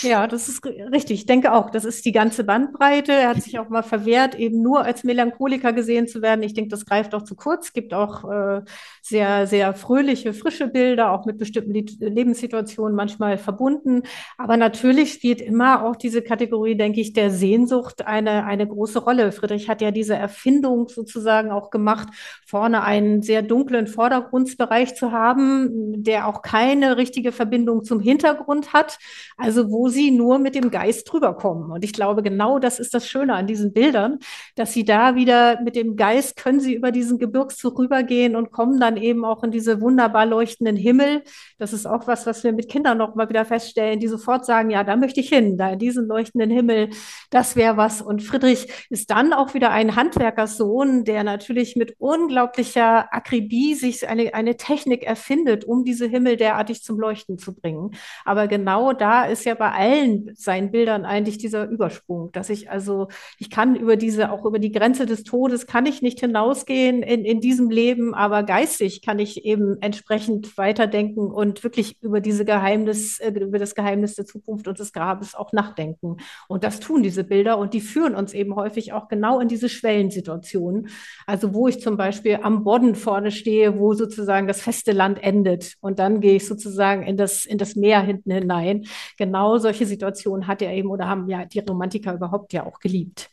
[0.01, 1.19] Ja, das ist ri- richtig.
[1.19, 3.11] Ich denke auch, das ist die ganze Bandbreite.
[3.11, 6.41] Er hat sich auch mal verwehrt, eben nur als Melancholiker gesehen zu werden.
[6.41, 7.67] Ich denke, das greift auch zu kurz.
[7.67, 8.61] Es gibt auch äh,
[9.03, 14.01] sehr, sehr fröhliche, frische Bilder, auch mit bestimmten Lied- Lebenssituationen manchmal verbunden.
[14.39, 19.31] Aber natürlich spielt immer auch diese Kategorie, denke ich, der Sehnsucht eine, eine große Rolle.
[19.31, 22.07] Friedrich hat ja diese Erfindung sozusagen auch gemacht,
[22.47, 28.97] vorne einen sehr dunklen Vordergrundsbereich zu haben, der auch keine richtige Verbindung zum Hintergrund hat.
[29.37, 31.69] Also wo sie nur mit dem Geist drüber kommen.
[31.69, 34.19] Und ich glaube, genau das ist das Schöne an diesen Bildern,
[34.55, 38.79] dass sie da wieder mit dem Geist können sie über diesen Gebirgszug rübergehen und kommen
[38.79, 41.23] dann eben auch in diese wunderbar leuchtenden Himmel.
[41.57, 44.69] Das ist auch was, was wir mit Kindern noch mal wieder feststellen, die sofort sagen,
[44.69, 46.91] ja, da möchte ich hin, da in diesen leuchtenden Himmel,
[47.29, 48.01] das wäre was.
[48.01, 54.33] Und Friedrich ist dann auch wieder ein Handwerkerssohn, der natürlich mit unglaublicher Akribie sich eine,
[54.35, 57.91] eine Technik erfindet, um diese Himmel derartig zum Leuchten zu bringen.
[58.23, 63.08] Aber genau da ist ja bei allen seinen Bildern eigentlich dieser Übersprung, dass ich also,
[63.39, 67.25] ich kann über diese, auch über die Grenze des Todes, kann ich nicht hinausgehen in,
[67.25, 73.19] in diesem Leben, aber geistig kann ich eben entsprechend weiterdenken und wirklich über diese Geheimnis,
[73.19, 76.17] äh, über das Geheimnis der Zukunft und des Grabes auch nachdenken.
[76.47, 79.69] Und das tun diese Bilder und die führen uns eben häufig auch genau in diese
[79.69, 80.89] Schwellensituationen.
[81.25, 85.75] Also wo ich zum Beispiel am Bodden vorne stehe, wo sozusagen das feste Land endet
[85.82, 88.86] und dann gehe ich sozusagen in das, in das Meer hinten hinein.
[89.17, 92.79] Genau genau solche Situationen hat er eben oder haben ja die Romantiker überhaupt ja auch
[92.79, 93.29] geliebt.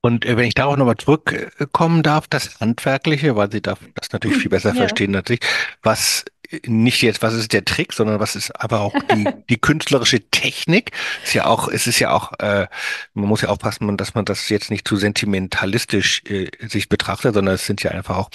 [0.00, 3.78] Und äh, wenn ich darauf nochmal zurückkommen darf, das Handwerkliche, weil Sie das
[4.12, 4.74] natürlich viel besser Ja.
[4.74, 5.40] verstehen als ich,
[5.82, 9.58] was äh, nicht jetzt, was ist der Trick, sondern was ist aber auch die, die
[9.58, 10.90] künstlerische Technik.
[11.22, 12.66] Ist ja auch, es ist ja auch, äh,
[13.14, 17.54] man muss ja aufpassen, dass man das jetzt nicht zu sentimentalistisch äh, sich betrachtet, sondern
[17.54, 18.30] es sind ja einfach auch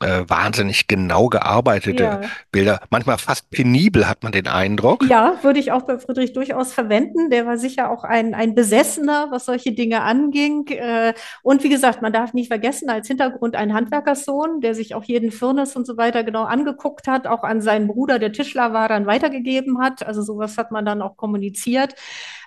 [0.00, 2.20] äh, wahnsinnig genau gearbeitete Ja.
[2.52, 2.80] Bilder.
[2.90, 5.04] Manchmal fast penibel, hat man den Eindruck.
[5.08, 7.30] Ja, würde ich auch bei Friedrich durchaus verwenden.
[7.30, 10.66] Der war sicher auch ein, ein Besessener, was solche Dinge anging.
[10.68, 15.04] Äh, Und wie gesagt, man darf nicht vergessen, als Hintergrund ein Handwerkerssohn, der sich auch
[15.04, 18.88] jeden Firnis und so weiter genau angeguckt hat, auch an seinen Bruder, der Tischler war,
[18.88, 20.06] dann weitergegeben hat.
[20.06, 21.94] Also sowas hat man dann auch kommuniziert.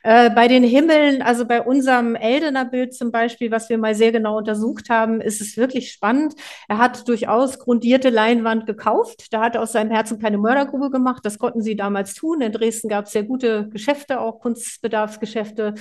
[0.05, 4.11] Äh, bei den Himmeln, also bei unserem Eldener Bild zum Beispiel, was wir mal sehr
[4.11, 6.35] genau untersucht haben, ist es wirklich spannend.
[6.67, 9.31] Er hat durchaus grundierte Leinwand gekauft.
[9.31, 11.25] Da hat er aus seinem Herzen keine Mördergrube gemacht.
[11.25, 12.41] Das konnten sie damals tun.
[12.41, 15.75] In Dresden gab es sehr gute Geschäfte, auch Kunstbedarfsgeschäfte.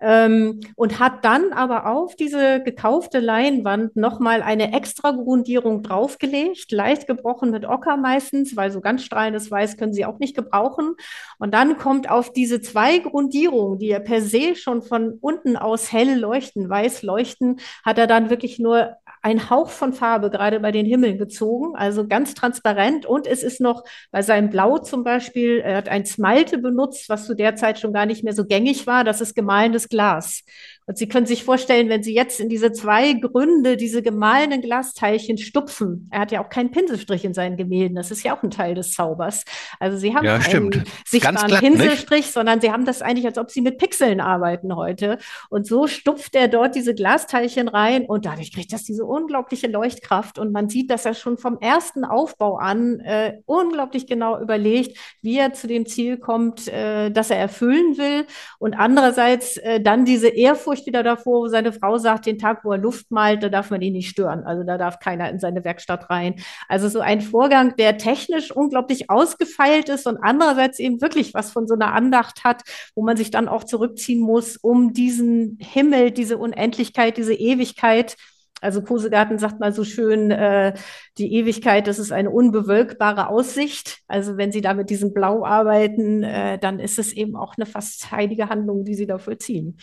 [0.00, 7.06] Ähm, und hat dann aber auf diese gekaufte Leinwand nochmal eine extra Grundierung draufgelegt, leicht
[7.06, 10.94] gebrochen mit Ocker meistens, weil so ganz strahlendes Weiß können sie auch nicht gebrauchen.
[11.38, 15.92] Und dann kommt auf diese zwei Grundierungen, die ja per se schon von unten aus
[15.92, 20.72] hell leuchten, weiß leuchten, hat er dann wirklich nur ein Hauch von Farbe gerade bei
[20.72, 23.06] den Himmeln gezogen, also ganz transparent.
[23.06, 27.26] Und es ist noch bei seinem Blau zum Beispiel, er hat ein Smalte benutzt, was
[27.26, 29.04] zu der Zeit schon gar nicht mehr so gängig war.
[29.04, 30.44] Das ist gemahlenes Glas.
[30.88, 35.36] Und Sie können sich vorstellen, wenn Sie jetzt in diese zwei Gründe, diese gemahlenen Glasteilchen
[35.36, 38.50] stupfen, er hat ja auch keinen Pinselstrich in seinen Gemälden, das ist ja auch ein
[38.50, 39.44] Teil des Zaubers.
[39.78, 41.72] Also Sie haben Ja, keinen sichtbaren glatt, nicht?
[41.74, 45.18] Pinselstrich, sondern Sie haben das eigentlich, als ob Sie mit Pixeln arbeiten heute.
[45.50, 50.38] Und so stupft er dort diese Glasteilchen rein und dadurch kriegt das diese unglaubliche Leuchtkraft.
[50.38, 55.36] Und man sieht, dass er schon vom ersten Aufbau an äh, unglaublich genau überlegt, wie
[55.36, 58.24] er zu dem Ziel kommt, äh, das er erfüllen will.
[58.58, 62.72] Und andererseits äh, dann diese Ehrfurcht wieder davor, wo seine Frau sagt, den Tag, wo
[62.72, 64.44] er Luft malt, da darf man ihn nicht stören.
[64.44, 66.36] Also da darf keiner in seine Werkstatt rein.
[66.68, 71.66] Also so ein Vorgang, der technisch unglaublich ausgefeilt ist und andererseits eben wirklich was von
[71.66, 72.62] so einer Andacht hat,
[72.94, 78.16] wo man sich dann auch zurückziehen muss, um diesen Himmel, diese Unendlichkeit, diese Ewigkeit
[78.60, 80.74] also Kosegarten sagt mal so schön, äh,
[81.16, 84.00] die Ewigkeit, das ist eine unbewölkbare Aussicht.
[84.08, 87.66] Also wenn Sie da mit diesem Blau arbeiten, äh, dann ist es eben auch eine
[87.66, 89.78] fast heilige Handlung, die Sie da vollziehen.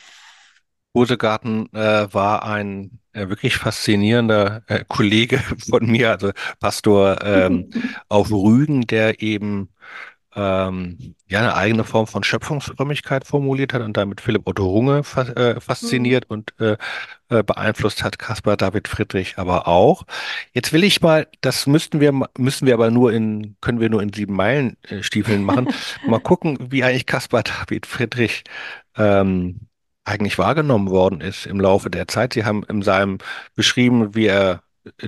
[0.95, 7.69] Rosegarten äh, war ein äh, wirklich faszinierender äh, Kollege von mir, also Pastor ähm,
[8.09, 9.69] auf Rügen, der eben
[10.35, 15.23] ähm, ja eine eigene Form von Schöpfungsfrömmigkeit formuliert hat und damit Philipp Otto Runge fa
[15.23, 15.61] äh, Mhm.
[15.61, 16.77] fasziniert und äh,
[17.29, 20.03] äh, beeinflusst hat, Caspar David Friedrich aber auch.
[20.53, 24.01] Jetzt will ich mal, das müssten wir, müssen wir aber nur in, können wir nur
[24.03, 25.69] in sieben Meilen äh, Stiefeln machen,
[26.07, 28.43] mal gucken, wie eigentlich Caspar David Friedrich
[28.97, 29.61] ähm,
[30.05, 32.33] eigentlich wahrgenommen worden ist im Laufe der Zeit.
[32.33, 33.17] Sie haben in seinem
[33.55, 34.61] beschrieben, wie er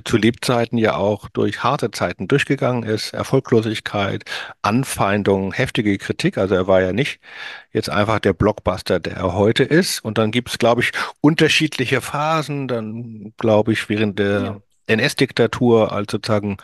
[0.04, 4.24] zu Lebzeiten ja auch durch harte Zeiten durchgegangen ist, Erfolglosigkeit,
[4.62, 6.36] Anfeindungen, heftige Kritik.
[6.36, 7.20] Also er war ja nicht
[7.72, 10.04] jetzt einfach der Blockbuster, der er heute ist.
[10.04, 12.66] Und dann gibt es, glaube ich, unterschiedliche Phasen.
[12.68, 14.40] Dann, glaube ich, während Ja.
[14.40, 16.56] der NS-Diktatur als sozusagen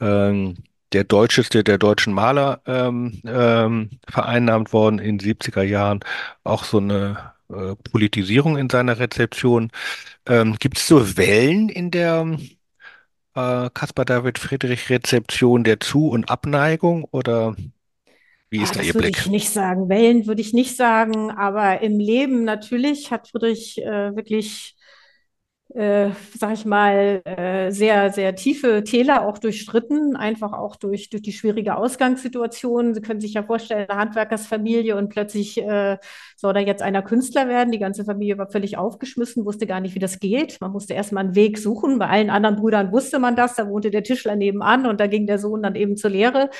[0.00, 0.56] ähm,
[0.92, 6.00] der deutscheste der deutschen Maler ähm, ähm, vereinnahmt worden in den 70er Jahren.
[6.44, 9.70] Auch so eine äh, Politisierung in seiner Rezeption.
[10.26, 12.38] Ähm, gibt es so Wellen in der
[13.34, 17.54] äh, Caspar David Friedrich Rezeption der Zu- und Abneigung oder
[18.50, 19.18] wie Ah, ist da Ihr das würde Blick?
[19.18, 19.88] ich nicht sagen.
[19.88, 24.73] Wellen würde ich nicht sagen, aber im Leben natürlich hat Friedrich äh, wirklich
[25.74, 31.22] äh, sag ich mal, äh, sehr, sehr tiefe Täler auch durchstritten, einfach auch durch, durch
[31.22, 32.94] die schwierige Ausgangssituation.
[32.94, 35.98] Sie können sich ja vorstellen, eine Handwerkersfamilie und plötzlich äh,
[36.36, 37.72] soll da jetzt einer Künstler werden.
[37.72, 40.60] Die ganze Familie war völlig aufgeschmissen, wusste gar nicht, wie das geht.
[40.60, 41.98] Man musste erstmal einen Weg suchen.
[41.98, 43.56] Bei allen anderen Brüdern wusste man das.
[43.56, 46.50] Da wohnte der Tischler nebenan und da ging der Sohn dann eben zur Lehre.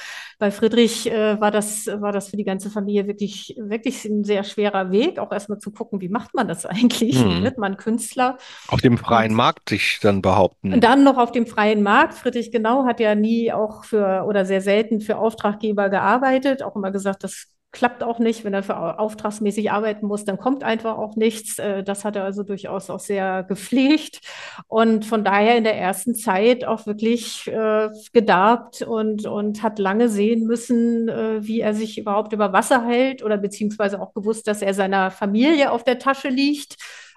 [0.40, 4.42] Bei Friedrich äh, war das, war das für die ganze Familie wirklich, wirklich ein sehr
[4.42, 7.22] schwerer Weg, auch erstmal zu gucken, wie macht man das eigentlich?
[7.22, 7.44] Hm.
[7.44, 8.38] wird man Künstler?
[8.66, 10.80] Auf dem freien Markt sich dann behaupten.
[10.80, 12.14] dann noch auf dem freien Markt.
[12.14, 16.90] Friedrich Genau hat ja nie auch für oder sehr selten für Auftraggeber gearbeitet, auch immer
[16.90, 18.44] gesagt, das klappt auch nicht.
[18.44, 21.58] Wenn er für auftragsmäßig arbeiten muss, dann kommt einfach auch nichts.
[21.58, 24.20] Äh, Das hat er also durchaus auch sehr gepflegt
[24.68, 30.08] und von daher in der ersten Zeit auch wirklich äh, gedarbt und, und hat lange
[30.08, 34.62] sehen müssen, äh, wie er sich überhaupt über Wasser hält oder beziehungsweise auch gewusst, dass
[34.62, 36.76] er seiner Familie auf der Tasche liegt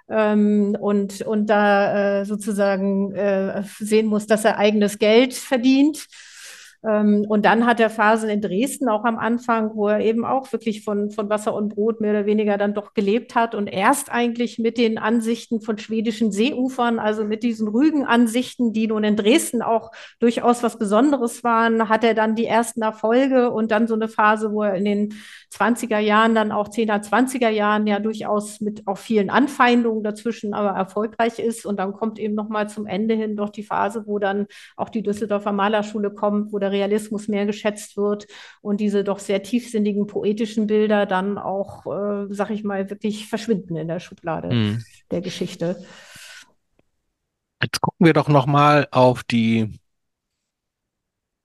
[0.09, 6.07] ähm, und, und da äh, sozusagen äh, sehen muss, dass er eigenes Geld verdient.
[6.85, 10.51] Ähm, und dann hat er Phasen in Dresden auch am Anfang, wo er eben auch
[10.51, 14.11] wirklich von, von Wasser und Brot mehr oder weniger dann doch gelebt hat und erst
[14.11, 19.61] eigentlich mit den Ansichten von schwedischen Seeufern, also mit diesen Rügenansichten, die nun in Dresden
[19.61, 24.07] auch durchaus was Besonderes waren, hat er dann die ersten Erfolge und dann so eine
[24.07, 25.13] Phase, wo er in den
[25.53, 30.71] 20er Jahren, dann auch 10er, 20er Jahren ja durchaus mit auch vielen Anfeindungen dazwischen aber
[30.71, 31.65] erfolgreich ist.
[31.65, 35.03] Und dann kommt eben nochmal zum Ende hin doch die Phase, wo dann auch die
[35.03, 38.27] Düsseldorfer Malerschule kommt, wo der Realismus mehr geschätzt wird
[38.61, 43.75] und diese doch sehr tiefsinnigen poetischen Bilder dann auch, äh, sag ich mal, wirklich verschwinden
[43.75, 44.83] in der Schublade mhm.
[45.11, 45.83] der Geschichte.
[47.61, 49.79] Jetzt gucken wir doch nochmal auf die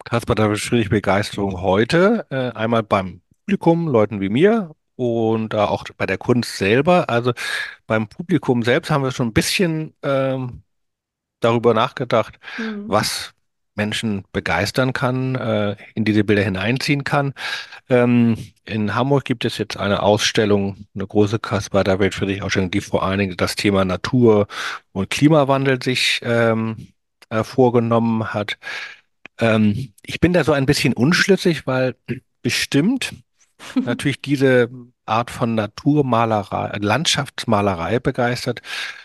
[0.05, 2.27] Caspar David Friedrich Begeisterung heute.
[2.31, 7.09] Äh, einmal beim Publikum, Leuten wie mir und äh, auch bei der Kunst selber.
[7.09, 7.33] Also
[7.87, 10.63] beim Publikum selbst haben wir schon ein bisschen ähm,
[11.41, 12.85] darüber nachgedacht, mhm.
[12.89, 13.35] was
[13.75, 17.35] Menschen begeistern kann, äh, in diese Bilder hineinziehen kann.
[17.89, 22.81] Ähm, in Hamburg gibt es jetzt eine Ausstellung, eine große Caspar David Friedrich Ausstellung, die
[22.81, 24.47] vor allen Dingen das Thema Natur
[24.93, 26.89] und Klimawandel sich ähm,
[27.31, 28.59] äh, vorgenommen hat.
[29.39, 31.97] Ähm, ich bin da so ein bisschen unschlüssig, weil
[32.43, 33.15] bestimmt
[33.85, 34.71] natürlich diese
[35.13, 38.63] Art von Naturmalerei, Landschaftsmalerei begeistert.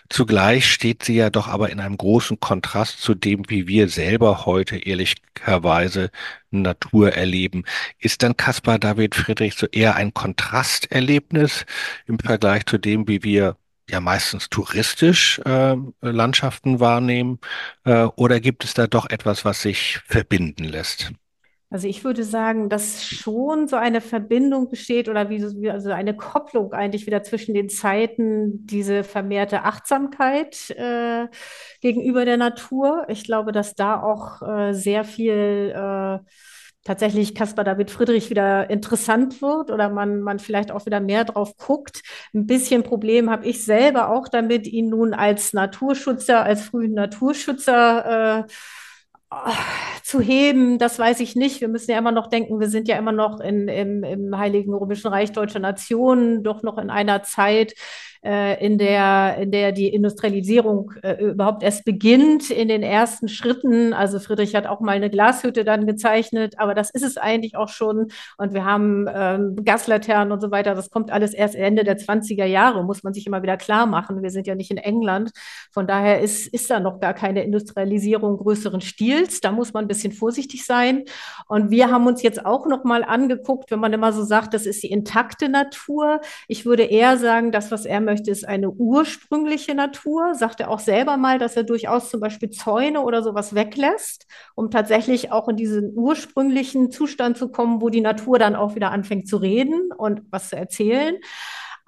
[0.08, 4.46] Zugleich steht sie ja doch aber in einem großen Kontrast zu dem, wie wir selber
[4.46, 6.10] heute ehrlicherweise
[6.50, 7.64] Natur erleben.
[7.98, 11.66] Ist dann Caspar David Friedrich so eher ein Kontrasterlebnis
[12.06, 13.56] im Vergleich zu dem, wie wir
[13.90, 17.38] ja meistens touristisch äh, Landschaften wahrnehmen?
[17.84, 21.12] Äh, oder gibt es da doch etwas, was sich verbinden lässt?
[21.70, 26.16] Also ich würde sagen, dass schon so eine Verbindung besteht oder wie so, also eine
[26.16, 31.26] Kopplung eigentlich wieder zwischen den Zeiten, diese vermehrte Achtsamkeit äh,
[31.82, 33.04] gegenüber der Natur.
[33.08, 36.18] Ich glaube, dass da auch äh, sehr viel äh,
[36.84, 41.54] tatsächlich Caspar David Friedrich wieder interessant wird oder man, man vielleicht auch wieder mehr drauf
[41.58, 42.00] guckt.
[42.34, 48.46] Ein bisschen Problem habe ich selber auch damit, ihn nun als Naturschützer, als frühen Naturschützer
[48.46, 48.52] äh,
[50.02, 51.60] zu heben, das weiß ich nicht.
[51.60, 54.72] Wir müssen ja immer noch denken, wir sind ja immer noch in, im, im Heiligen
[54.74, 57.74] Römischen Reich Deutscher Nationen, doch noch in einer Zeit,
[58.24, 63.92] äh, in, der, in der die Industrialisierung äh, überhaupt erst beginnt, in den ersten Schritten.
[63.92, 67.68] Also Friedrich hat auch mal eine Glashütte dann gezeichnet, aber das ist es eigentlich auch
[67.68, 68.08] schon.
[68.36, 70.74] Und wir haben ähm, Gaslaternen und so weiter.
[70.74, 74.22] Das kommt alles erst Ende der 20er Jahre, muss man sich immer wieder klar machen.
[74.22, 75.30] Wir sind ja nicht in England.
[75.70, 79.40] Von daher ist, ist da noch gar keine Industrialisierung größeren Stils.
[79.40, 81.04] Da muss man ein bisschen vorsichtig sein.
[81.46, 84.66] Und wir haben uns jetzt auch noch mal angeguckt, wenn man immer so sagt, das
[84.66, 86.20] ist die intakte Natur.
[86.48, 90.34] Ich würde eher sagen, das, was er möchte, ist eine ursprüngliche Natur.
[90.34, 94.70] Sagt er auch selber mal, dass er durchaus zum Beispiel Zäune oder sowas weglässt, um
[94.70, 99.28] tatsächlich auch in diesen ursprünglichen Zustand zu kommen, wo die Natur dann auch wieder anfängt
[99.28, 101.16] zu reden und was zu erzählen.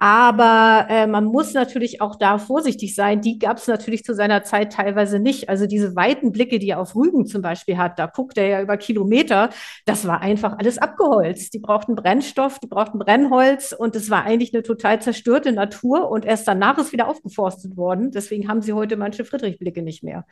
[0.03, 3.21] Aber äh, man muss natürlich auch da vorsichtig sein.
[3.21, 5.47] Die gab es natürlich zu seiner Zeit teilweise nicht.
[5.47, 8.61] Also diese weiten Blicke, die er auf Rügen zum Beispiel hat, da guckt er ja
[8.63, 9.51] über Kilometer.
[9.85, 11.53] Das war einfach alles abgeholzt.
[11.53, 16.09] Die brauchten Brennstoff, die brauchten Brennholz und es war eigentlich eine total zerstörte Natur.
[16.09, 18.09] Und erst danach ist wieder aufgeforstet worden.
[18.09, 20.25] Deswegen haben sie heute manche Friedrich-Blicke nicht mehr.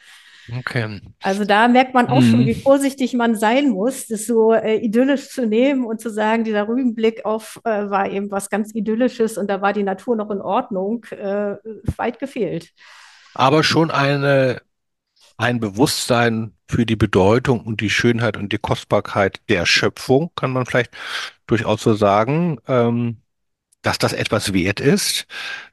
[0.57, 1.01] Okay.
[1.21, 2.31] Also da merkt man auch mhm.
[2.31, 6.43] schon, wie vorsichtig man sein muss, das so äh, idyllisch zu nehmen und zu sagen,
[6.43, 10.31] dieser Rübenblick auf äh, war eben was ganz Idyllisches und da war die Natur noch
[10.31, 11.55] in Ordnung, äh,
[11.97, 12.71] weit gefehlt.
[13.33, 14.61] Aber schon eine,
[15.37, 20.65] ein Bewusstsein für die Bedeutung und die Schönheit und die Kostbarkeit der Schöpfung, kann man
[20.65, 20.91] vielleicht
[21.47, 22.59] durchaus so sagen.
[22.67, 23.21] Ähm,
[23.81, 25.25] dass das etwas wert ist,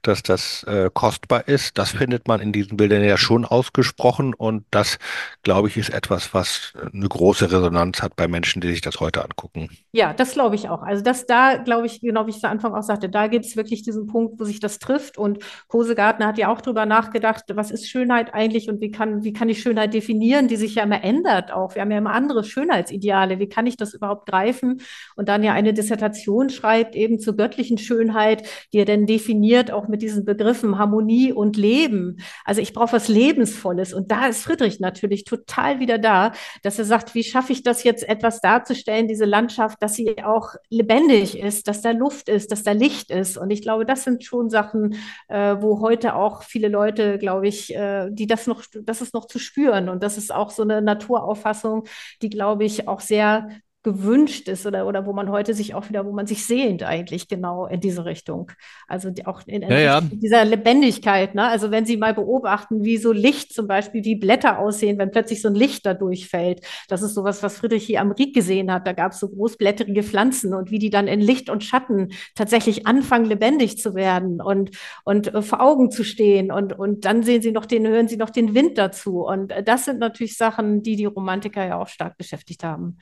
[0.03, 4.65] dass das äh, kostbar ist, das findet man in diesen Bildern ja schon ausgesprochen und
[4.71, 4.99] das,
[5.43, 9.25] glaube ich, ist etwas, was eine große Resonanz hat bei Menschen, die sich das heute
[9.25, 9.71] angucken.
[9.91, 10.83] Ja, das glaube ich auch.
[10.83, 13.57] Also das da, glaube ich, genau wie ich zu Anfang auch sagte, da gibt es
[13.57, 17.73] wirklich diesen Punkt, wo sich das trifft und Kosegartner hat ja auch drüber nachgedacht, was
[17.73, 21.03] ist Schönheit eigentlich und wie kann, wie kann ich Schönheit definieren, die sich ja immer
[21.03, 21.75] ändert auch.
[21.75, 23.41] Wir haben ja immer andere Schönheitsideale.
[23.41, 24.81] Wie kann ich das überhaupt greifen?
[25.17, 29.71] Und dann ja eine Dissertation schreibt eben zur göttlichen Schönheit Schönheit, die er denn definiert,
[29.71, 32.19] auch mit diesen Begriffen Harmonie und Leben.
[32.45, 33.95] Also ich brauche was Lebensvolles.
[33.95, 36.33] Und da ist Friedrich natürlich total wieder da,
[36.63, 40.55] dass er sagt, wie schaffe ich das jetzt etwas darzustellen, diese Landschaft, dass sie auch
[40.69, 43.39] lebendig ist, dass da Luft ist, dass da Licht ist.
[43.39, 44.97] Und ich glaube, das sind schon Sachen,
[45.29, 49.27] äh, wo heute auch viele Leute, glaube ich, äh, die das noch, das ist noch
[49.27, 49.89] zu spüren.
[49.89, 51.85] Und das ist auch so eine Naturauffassung,
[52.23, 53.49] die, glaube ich, auch sehr
[53.87, 57.29] gewünscht ist oder, oder wo man heute sich auch wieder, wo man sich sehnt eigentlich
[57.29, 58.51] genau in diese Richtung.
[58.89, 60.01] Also die, auch in, in Ja, ja.
[60.01, 61.37] Dieser Lebendigkeit.
[61.37, 61.45] Ne?
[61.45, 65.41] Also wenn Sie mal beobachten, wie so Licht zum Beispiel, wie Blätter aussehen, wenn plötzlich
[65.41, 66.67] so ein Licht da durchfällt.
[66.89, 68.89] Das ist sowas, was Friedrich hier am Ried gesehen hat.
[68.89, 72.89] Da gab es so großblätterige Pflanzen und wie die dann in Licht und Schatten tatsächlich
[72.89, 74.71] anfangen, lebendig zu werden und,
[75.05, 76.51] und äh, vor Augen zu stehen.
[76.51, 79.25] Und, und dann sehen Sie noch den, hören Sie noch den Wind dazu.
[79.25, 82.99] Und äh, das sind natürlich Sachen, die die Romantiker ja auch stark beschäftigt haben.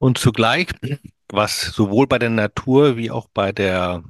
[0.00, 0.68] Und zugleich,
[1.28, 4.02] was sowohl bei der Natur wie auch bei der,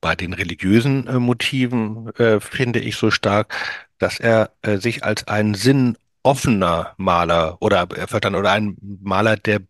[0.00, 3.54] bei den religiösen äh, Motiven äh, finde ich so stark,
[3.98, 9.60] dass er äh, sich als ein sinnoffener Maler oder äh, verstanden oder ein Maler, der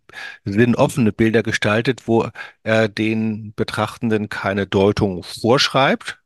[0.47, 2.31] sinnoffene Bilder gestaltet, wo
[2.63, 6.19] er den Betrachtenden keine Deutung vorschreibt,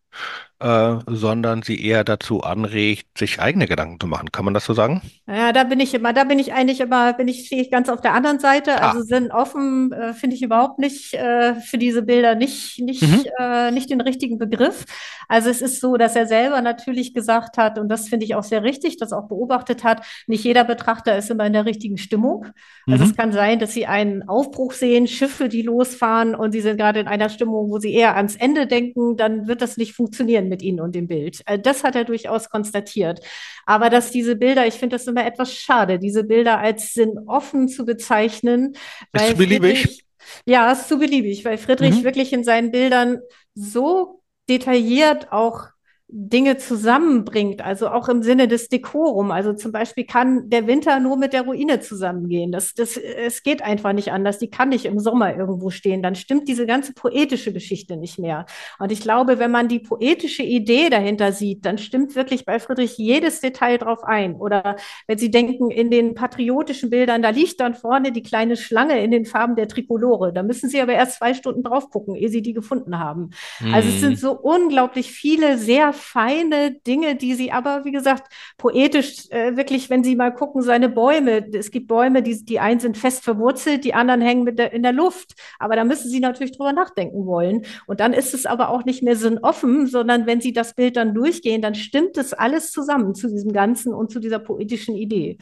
[0.60, 4.30] äh, sondern sie eher dazu anregt, sich eigene Gedanken zu machen.
[4.30, 5.02] Kann man das so sagen?
[5.26, 7.88] Ja, da bin ich immer, da bin ich eigentlich immer, bin ich, stehe ich ganz
[7.88, 8.80] auf der anderen Seite.
[8.82, 12.86] Also Ah, sind offen, äh, finde ich überhaupt nicht äh, für diese Bilder nicht, mhm,
[12.86, 14.84] nicht, äh, nicht den richtigen Begriff.
[15.28, 18.42] Also es ist so, dass er selber natürlich gesagt hat, und das finde ich auch
[18.42, 22.46] sehr richtig, das auch beobachtet hat, nicht jeder Betrachter ist immer in der richtigen Stimmung.
[22.86, 26.60] Also mhm, es kann sein, dass sie einen Aufbruch sehen, Schiffe, die losfahren und sie
[26.60, 29.94] sind gerade in einer Stimmung, wo sie eher ans Ende denken, dann wird das nicht
[29.94, 31.42] funktionieren mit ihnen und dem Bild.
[31.46, 33.20] Äh, das hat er durchaus konstatiert.
[33.66, 37.86] Aber dass diese Bilder, ich finde das immer etwas schade, diese Bilder als sinnoffen zu
[37.86, 38.76] bezeichnen,
[39.12, 40.04] ist zu beliebig.
[40.44, 43.20] Ja, ist zu beliebig, weil Friedrich Mhm, wirklich in seinen Bildern
[43.54, 45.68] so detailliert auch
[46.12, 49.30] Dinge zusammenbringt, also auch im Sinne des Dekorum.
[49.30, 52.50] Also zum Beispiel kann der Winter nur mit der Ruine zusammengehen.
[52.50, 54.38] Das, das, es geht einfach nicht anders.
[54.38, 56.02] Die kann nicht im Sommer irgendwo stehen.
[56.02, 58.46] Dann stimmt diese ganze poetische Geschichte nicht mehr.
[58.80, 62.98] Und ich glaube, wenn man die poetische Idee dahinter sieht, dann stimmt wirklich bei Friedrich
[62.98, 64.34] jedes Detail drauf ein.
[64.34, 69.02] Oder wenn Sie denken, in den patriotischen Bildern, da liegt dann vorne die kleine Schlange
[69.02, 70.32] in den Farben der Trikolore.
[70.32, 73.30] Da müssen Sie aber erst zwei Stunden drauf gucken, ehe Sie die gefunden haben.
[73.72, 74.16] Also es sind mhm.
[74.16, 80.04] so unglaublich viele sehr feine Dinge, die sie aber, wie gesagt, poetisch äh, wirklich, wenn
[80.04, 83.94] sie mal gucken, seine Bäume, es gibt Bäume, die, die einen sind fest verwurzelt, die
[83.94, 85.34] anderen hängen mit der, in der Luft.
[85.58, 87.66] Aber da müssen sie natürlich drüber nachdenken wollen.
[87.86, 91.14] Und dann ist es aber auch nicht mehr sinnoffen, sondern wenn sie das Bild dann
[91.14, 95.38] durchgehen, dann stimmt es alles zusammen zu diesem Ganzen und zu dieser poetischen Idee.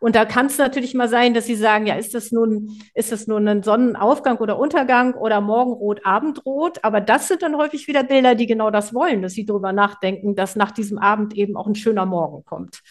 [0.00, 3.10] Und da kann es natürlich mal sein, dass Sie sagen, ja, ist das nun, ist
[3.10, 6.84] das nun ein Sonnenaufgang oder Untergang oder Morgenrot, Abendrot?
[6.84, 9.97] Aber das sind dann häufig wieder Bilder, die genau das wollen, dass Sie darüber nachdenken,
[10.34, 12.82] dass nach diesem Abend eben auch ein schöner Morgen kommt.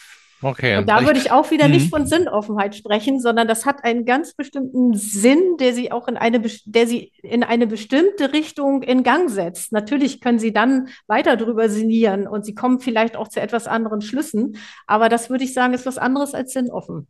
[0.42, 0.78] Okay.
[0.78, 1.90] Und da würde ich auch wieder nicht mhm.
[1.90, 6.40] von Sinnoffenheit sprechen, sondern das hat einen ganz bestimmten Sinn, der sie auch in eine,
[6.66, 9.72] der sie in eine bestimmte Richtung in Gang setzt.
[9.72, 14.02] Natürlich können sie dann weiter drüber sinnieren und sie kommen vielleicht auch zu etwas anderen
[14.02, 17.08] Schlüssen, aber das würde ich sagen, ist was anderes als sinnoffen.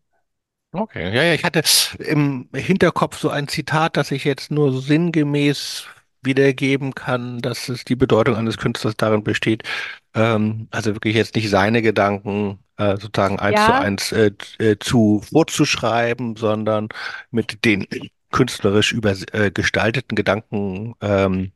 [0.72, 1.64] Okay, ja, ja, ich hatte
[2.00, 5.88] im Hinterkopf so ein Zitat, das ich jetzt nur sinngemäß
[6.28, 9.64] wiedergeben kann, dass es die Bedeutung eines Künstlers darin besteht,
[10.14, 14.78] ähm, also wirklich jetzt nicht seine Gedanken äh, sozusagen eins zu Ja, eins äh, äh,
[14.80, 16.90] zu vorzuschreiben, sondern
[17.32, 17.88] mit den
[18.32, 21.52] künstlerisch über, äh, gestalteten Gedanken ähm,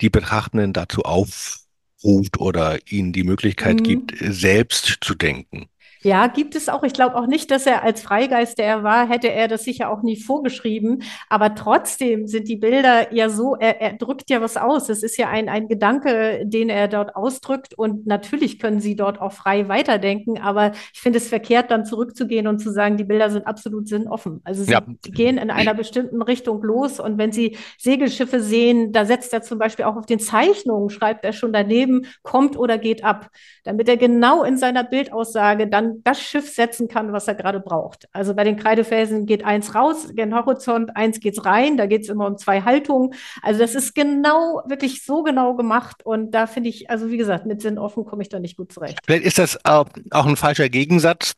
[0.00, 4.32] die Betrachtenden dazu aufruft oder ihnen die Möglichkeit gibt, mhm.
[4.32, 5.68] selbst zu denken.
[6.02, 6.82] Ja, gibt es auch.
[6.82, 9.90] Ich glaube auch nicht, dass er als Freigeist, der er war, hätte er das sicher
[9.90, 11.02] auch nie vorgeschrieben.
[11.28, 14.88] Aber trotzdem sind die Bilder ja so, er, er drückt ja was aus.
[14.88, 17.74] Es ist ja ein, ein Gedanke, den er dort ausdrückt.
[17.74, 20.38] Und natürlich können sie dort auch frei weiterdenken.
[20.38, 24.40] Aber ich finde es verkehrt, dann zurückzugehen und zu sagen, die Bilder sind absolut sinnoffen.
[24.44, 26.98] Also Ja, sie gehen in einer bestimmten Richtung los.
[26.98, 31.24] Und wenn sie Segelschiffe sehen, da setzt er zum Beispiel auch auf den Zeichnungen, schreibt
[31.24, 33.30] er schon daneben, kommt oder geht ab
[33.64, 38.08] damit er genau in seiner Bildaussage dann das Schiff setzen kann, was er gerade braucht.
[38.12, 42.08] Also bei den Kreidefelsen geht eins raus, gen Horizont, eins geht's rein, da geht es
[42.08, 43.14] immer um zwei Haltungen.
[43.42, 47.46] Also das ist genau, wirklich so genau gemacht und da finde ich, also wie gesagt,
[47.46, 48.98] mit Sinn offen komme ich da nicht gut zurecht.
[49.04, 51.34] vielleicht ist das auch, ein falscher Gegensatz.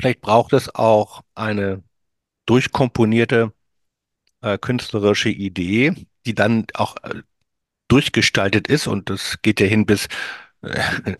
[0.00, 1.82] Vielleicht braucht es auch eine
[2.46, 3.52] durchkomponierte
[4.40, 5.94] äh, künstlerische Idee,
[6.26, 7.22] die dann auch äh,
[7.88, 10.08] durchgestaltet ist und das geht ja hin bis
[10.62, 11.14] äh,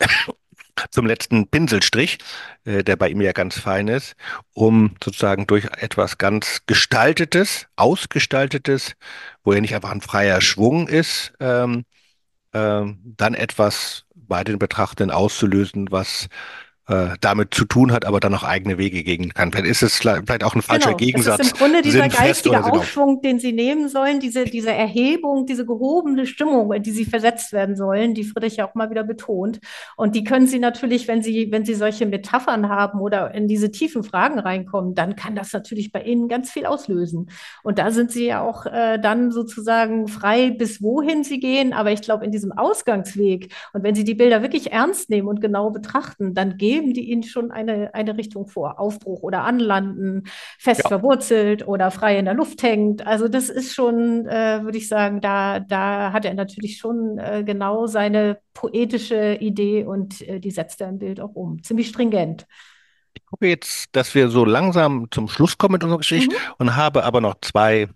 [0.91, 2.17] zum letzten Pinselstrich,
[2.65, 4.15] äh, der bei ihm ja ganz fein ist,
[4.53, 8.93] um sozusagen durch etwas ganz Gestaltetes, Ausgestaltetes,
[9.43, 11.85] wo ja nicht einfach ein freier Schwung ist, ähm,
[12.53, 16.27] ähm, dann etwas bei den Betrachtenden auszulösen, was
[16.87, 19.51] äh, damit zu tun hat, aber dann noch eigene Wege gehen kann.
[19.51, 22.63] Vielleicht ist es vielleicht auch ein falscher Genau, es ist im Gegensatz, Grunde dieser geistige.
[22.63, 27.53] Aufschwung, den Sie nehmen sollen, diese, diese Erhebung, diese gehobene Stimmung, in die Sie versetzt
[27.53, 29.59] werden sollen, die Friedrich ja auch mal wieder betont.
[29.95, 33.71] Und die können Sie natürlich, wenn Sie, wenn Sie solche Metaphern haben oder in diese
[33.71, 37.29] tiefen Fragen reinkommen, dann kann das natürlich bei Ihnen ganz viel auslösen.
[37.63, 41.73] Und da sind Sie ja auch äh, dann sozusagen frei, bis wohin Sie gehen.
[41.73, 45.41] Aber ich glaube, in diesem Ausgangsweg und wenn Sie die Bilder wirklich ernst nehmen und
[45.41, 48.79] genau betrachten, dann geben die Ihnen schon eine, eine Richtung vor.
[48.79, 50.23] Aufbruch oder Anlanden,
[50.59, 53.05] fest Ja, verwurzelt oder frei in der Luft hängt.
[53.05, 57.43] Also das ist schon, äh, würde ich sagen, da, da hat er natürlich schon äh,
[57.45, 61.61] genau seine poetische Idee und äh, die setzt er im Bild auch um.
[61.63, 62.45] Ziemlich stringent.
[63.13, 66.53] ich gucke jetzt, dass wir so langsam zum Schluss kommen mit unserer Geschichte Mhm.
[66.57, 67.87] und habe aber noch zwei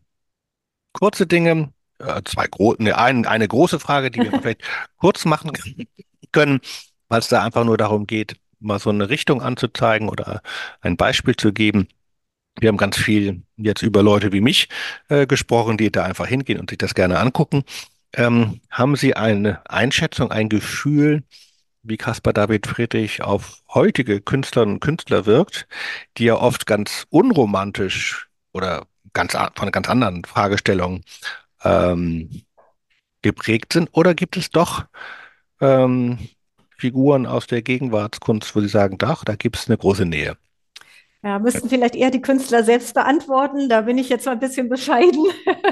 [0.94, 4.62] kurze Dinge, äh, zwei gro ne, ein, eine große Frage, die wir vielleicht
[4.98, 5.52] kurz machen
[6.32, 6.60] können,
[7.10, 10.42] weil es da einfach nur darum geht, mal so eine Richtung anzuzeigen oder
[10.82, 11.88] ein Beispiel zu geben.
[12.60, 14.70] Wir haben ganz viel jetzt über Leute wie mich
[15.10, 17.64] äh, gesprochen, die da einfach hingehen und sich das gerne angucken.
[18.14, 21.24] Ähm, haben Sie eine Einschätzung, ein Gefühl,
[21.84, 25.68] wie Caspar David Friedrich auf heutige Künstlerinnen und Künstler wirkt,
[26.18, 31.04] die ja oft ganz unromantisch oder ganz von ganz anderen Fragestellungen
[31.64, 32.44] ähm,
[33.22, 33.90] geprägt sind?
[33.92, 34.86] Oder gibt es doch
[35.62, 36.18] ähm,
[36.78, 40.38] Figuren aus der Gegenwartskunst, wo Sie sagen, doch, da gibt es eine große Nähe?
[41.24, 43.70] Ja, müssten vielleicht eher die Künstler selbst beantworten.
[43.70, 45.26] Da bin ich jetzt mal ein bisschen bescheiden,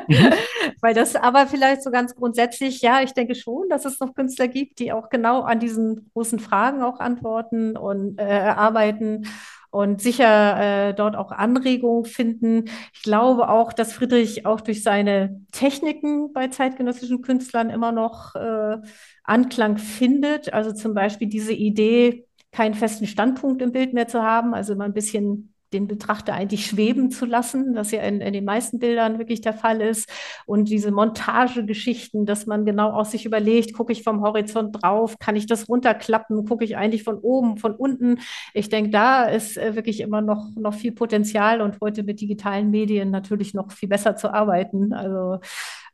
[0.08, 0.34] Mhm.
[0.82, 4.48] weil das aber vielleicht so ganz grundsätzlich, ja, ich denke schon, dass es noch Künstler
[4.48, 9.28] gibt, die auch genau an diesen großen Fragen auch antworten und äh, arbeiten
[9.72, 12.66] und sicher äh, dort auch Anregungen finden.
[12.94, 18.78] Ich glaube auch, dass Friedrich auch durch seine Techniken bei zeitgenössischen Künstlern immer noch äh,
[19.26, 20.54] Anklang findet.
[20.54, 24.86] Also zum Beispiel diese Idee, keinen festen Standpunkt im Bild mehr zu haben, also immer
[24.86, 29.20] ein bisschen den Betrachter eigentlich schweben zu lassen, was ja in, in den meisten Bildern
[29.20, 30.10] wirklich der Fall ist.
[30.46, 35.36] Und diese Montagegeschichten, dass man genau aus sich überlegt, gucke ich vom Horizont drauf, kann
[35.36, 38.20] ich das runterklappen, gucke ich eigentlich von oben, von unten.
[38.54, 42.72] Ich denke, da ist äh, wirklich immer noch, noch viel Potenzial und heute mit digitalen
[42.72, 44.94] Medien natürlich noch viel besser zu arbeiten.
[44.94, 45.40] Also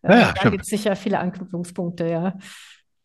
[0.04, 2.34] Ja, äh, ja, da gibt es sicher viele Anknüpfungspunkte, ja.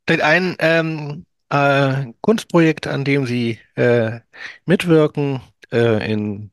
[0.06, 4.20] Vielleicht ein ähm, äh, Kunstprojekt, an dem Sie äh,
[4.64, 5.40] mitwirken.
[5.72, 6.50] Äh, in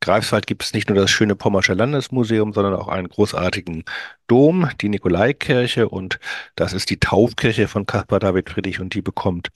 [0.00, 3.84] Greifswald gibt es nicht nur das schöne Pommersche Landesmuseum, sondern auch einen großartigen
[4.26, 6.18] Dom, die Nikolaikirche, und
[6.56, 9.48] das ist die Taufkirche von Caspar David Friedrich und die bekommt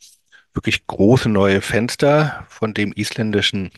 [0.54, 3.70] wirklich große neue Fenster von dem isländischen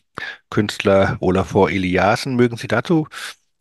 [0.49, 2.37] Künstler Olafur Eliasson.
[2.37, 3.09] Mögen Sie dazu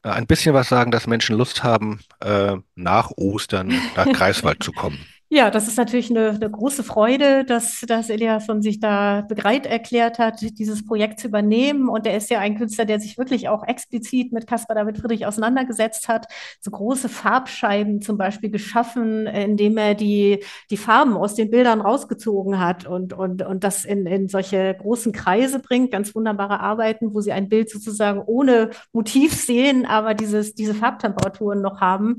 [0.03, 4.71] äh, ein bisschen was sagen, dass Menschen Lust haben, äh, nach Ostern nach Greifswald zu
[4.71, 4.99] kommen?
[5.31, 10.17] Ja, das ist natürlich eine, eine große Freude, dass, dass Eliasson sich da bereit erklärt
[10.17, 11.87] hat, dieses Projekt zu übernehmen.
[11.87, 15.27] Und er ist ja ein Künstler, der sich wirklich auch explizit mit Caspar David Friedrich
[15.27, 16.25] auseinandergesetzt hat,
[16.61, 22.59] so große Farbscheiben zum Beispiel geschaffen, indem er die, die Farben aus den Bildern rausgezogen
[22.59, 25.91] hat und, und, und das in, in solche großen Kreise bringt.
[25.91, 31.61] Ganz wunderbare Arbeiten, wo sie ein Bild sozusagen ohne Motiv sehen, aber dieses, diese Farbtemperaturen
[31.61, 32.17] noch haben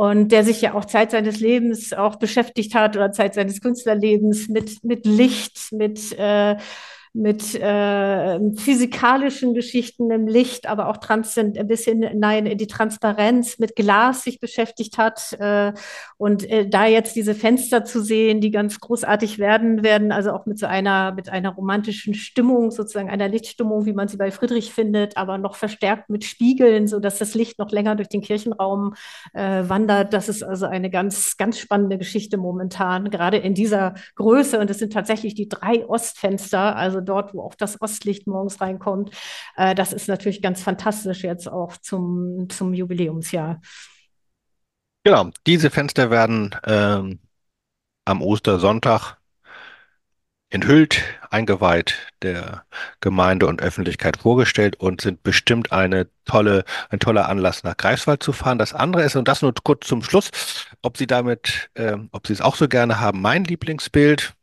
[0.00, 4.48] und der sich ja auch Zeit seines Lebens auch beschäftigt hat oder Zeit seines Künstlerlebens
[4.48, 6.56] mit, mit Licht, mit, äh,
[7.12, 13.58] mit äh, physikalischen Geschichten im Licht, aber auch transzend ein bisschen nein, in die Transparenz
[13.58, 15.32] mit Glas sich beschäftigt hat.
[15.40, 15.72] Äh,
[16.18, 20.46] und äh, da jetzt diese Fenster zu sehen, die ganz großartig werden werden, also auch
[20.46, 24.72] mit so einer, mit einer romantischen Stimmung, sozusagen einer Lichtstimmung, wie man sie bei Friedrich
[24.72, 28.94] findet, aber noch verstärkt mit Spiegeln, sodass das Licht noch länger durch den Kirchenraum
[29.32, 30.12] äh, wandert.
[30.12, 34.60] Das ist also eine ganz, ganz spannende Geschichte momentan, gerade in dieser Größe.
[34.60, 39.10] Und es sind tatsächlich die drei Ostfenster, also dort, wo auch das Ostlicht morgens reinkommt.
[39.56, 43.60] Äh, das ist natürlich ganz fantastisch jetzt auch zum, zum Jubiläumsjahr.
[45.04, 47.20] Genau, diese Fenster werden ähm,
[48.04, 49.16] am Ostersonntag
[50.50, 52.64] enthüllt, eingeweiht der
[53.00, 58.32] Gemeinde und Öffentlichkeit vorgestellt und sind bestimmt eine tolle, ein toller Anlass, nach Greifswald zu
[58.32, 58.58] fahren.
[58.58, 60.30] Das andere ist, und das nur kurz zum Schluss,
[60.82, 64.34] ob Sie damit, ähm, ob Sie es auch so gerne haben, mein Lieblingsbild,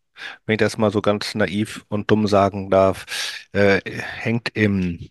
[0.45, 3.05] wenn ich das mal so ganz naiv und dumm sagen darf,
[3.51, 5.09] äh, hängt im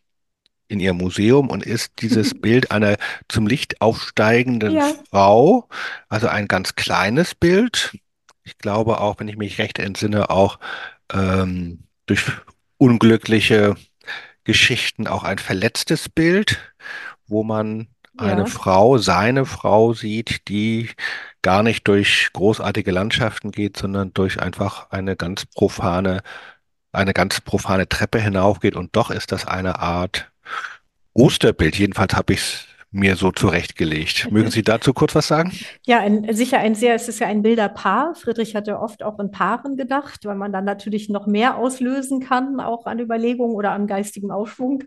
[0.68, 2.96] in ihrem Museum und ist dieses Bild einer
[3.28, 5.68] zum Licht aufsteigenden Ja, Frau,
[6.08, 7.96] also ein ganz kleines Bild.
[8.42, 10.58] Ich glaube auch, wenn ich mich recht entsinne, auch
[11.12, 12.24] ähm, durch
[12.78, 13.76] unglückliche
[14.44, 16.58] Geschichten auch ein verletztes Bild,
[17.26, 18.46] wo man eine ja.
[18.46, 20.90] Frau, seine Frau sieht, die
[21.42, 26.22] gar nicht durch großartige Landschaften geht, sondern durch einfach eine ganz profane
[26.92, 30.30] eine ganz profane Treppe hinaufgeht und doch ist das eine Art
[31.12, 31.76] Osterbild.
[31.76, 32.66] Jedenfalls habe ich es
[32.96, 34.30] mir so zurechtgelegt.
[34.30, 35.52] Mögen Sie dazu kurz was sagen?
[35.84, 38.14] Ja, ein, sicher ein sehr, es ist ja ein wilder Paar.
[38.14, 42.60] Friedrich hatte oft auch in Paaren gedacht, weil man dann natürlich noch mehr auslösen kann,
[42.60, 44.84] auch an Überlegungen oder an geistigem Aufschwung.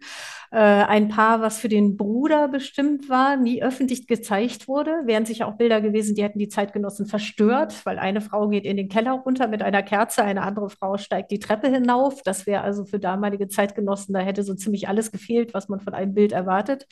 [0.51, 5.47] Äh, ein Paar, was für den Bruder bestimmt war, nie öffentlich gezeigt wurde, wären sicher
[5.47, 9.11] auch Bilder gewesen, die hätten die Zeitgenossen verstört, weil eine Frau geht in den Keller
[9.11, 12.23] runter mit einer Kerze, eine andere Frau steigt die Treppe hinauf.
[12.23, 15.93] Das wäre also für damalige Zeitgenossen, da hätte so ziemlich alles gefehlt, was man von
[15.93, 16.87] einem Bild erwartet.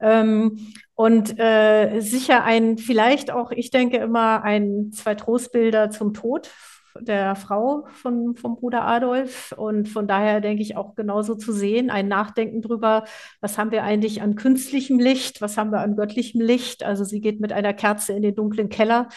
[0.00, 6.50] Ähm, und äh, sicher ein, vielleicht auch, ich denke immer, ein, zwei Trostbilder zum Tod
[7.00, 9.52] der Frau von, vom Bruder Adolf.
[9.56, 13.04] Und von daher denke ich auch genauso zu sehen, ein Nachdenken drüber,
[13.40, 16.84] was haben wir eigentlich an künstlichem Licht, was haben wir an göttlichem Licht.
[16.84, 19.08] Also sie geht mit einer Kerze in den dunklen Keller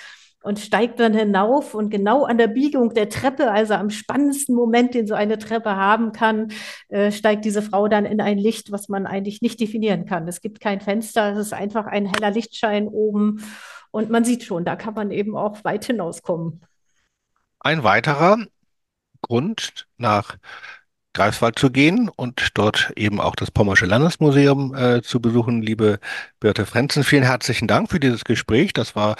[0.47, 4.93] und steigt dann hinauf und genau an der Biegung der Treppe, also am spannendsten Moment,
[4.93, 6.53] den so eine Treppe haben kann,
[6.87, 10.25] äh, steigt diese Frau dann in ein Licht, was man eigentlich nicht definieren kann.
[10.25, 13.43] Es gibt kein Fenster, es ist einfach ein heller Lichtschein oben
[13.91, 16.61] und man sieht schon, da kann man eben auch weit hinauskommen.
[17.59, 18.37] Ein weiterer
[19.21, 20.37] Grund, nach
[21.11, 25.61] Greifswald zu gehen und dort eben auch das Pommersche Landesmuseum äh, zu besuchen.
[25.61, 25.99] Liebe
[26.39, 28.71] Birte Frenzen, vielen herzlichen Dank für dieses Gespräch.
[28.71, 29.17] Das war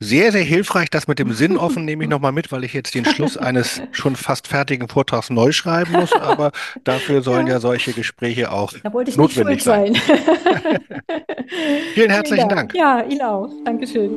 [0.00, 0.90] sehr, sehr hilfreich.
[0.90, 3.82] Das mit dem Sinn offen nehme ich nochmal mit, weil ich jetzt den Schluss eines
[3.92, 6.12] schon fast fertigen Vortrags neu schreiben muss.
[6.12, 6.52] Aber
[6.84, 9.94] dafür sollen ja, ja solche Gespräche auch da wollte ich notwendig nicht sein.
[11.94, 12.74] Vielen herzlichen Dank.
[12.74, 13.50] Ja, Ihnen auch.
[13.64, 14.10] Dankeschön.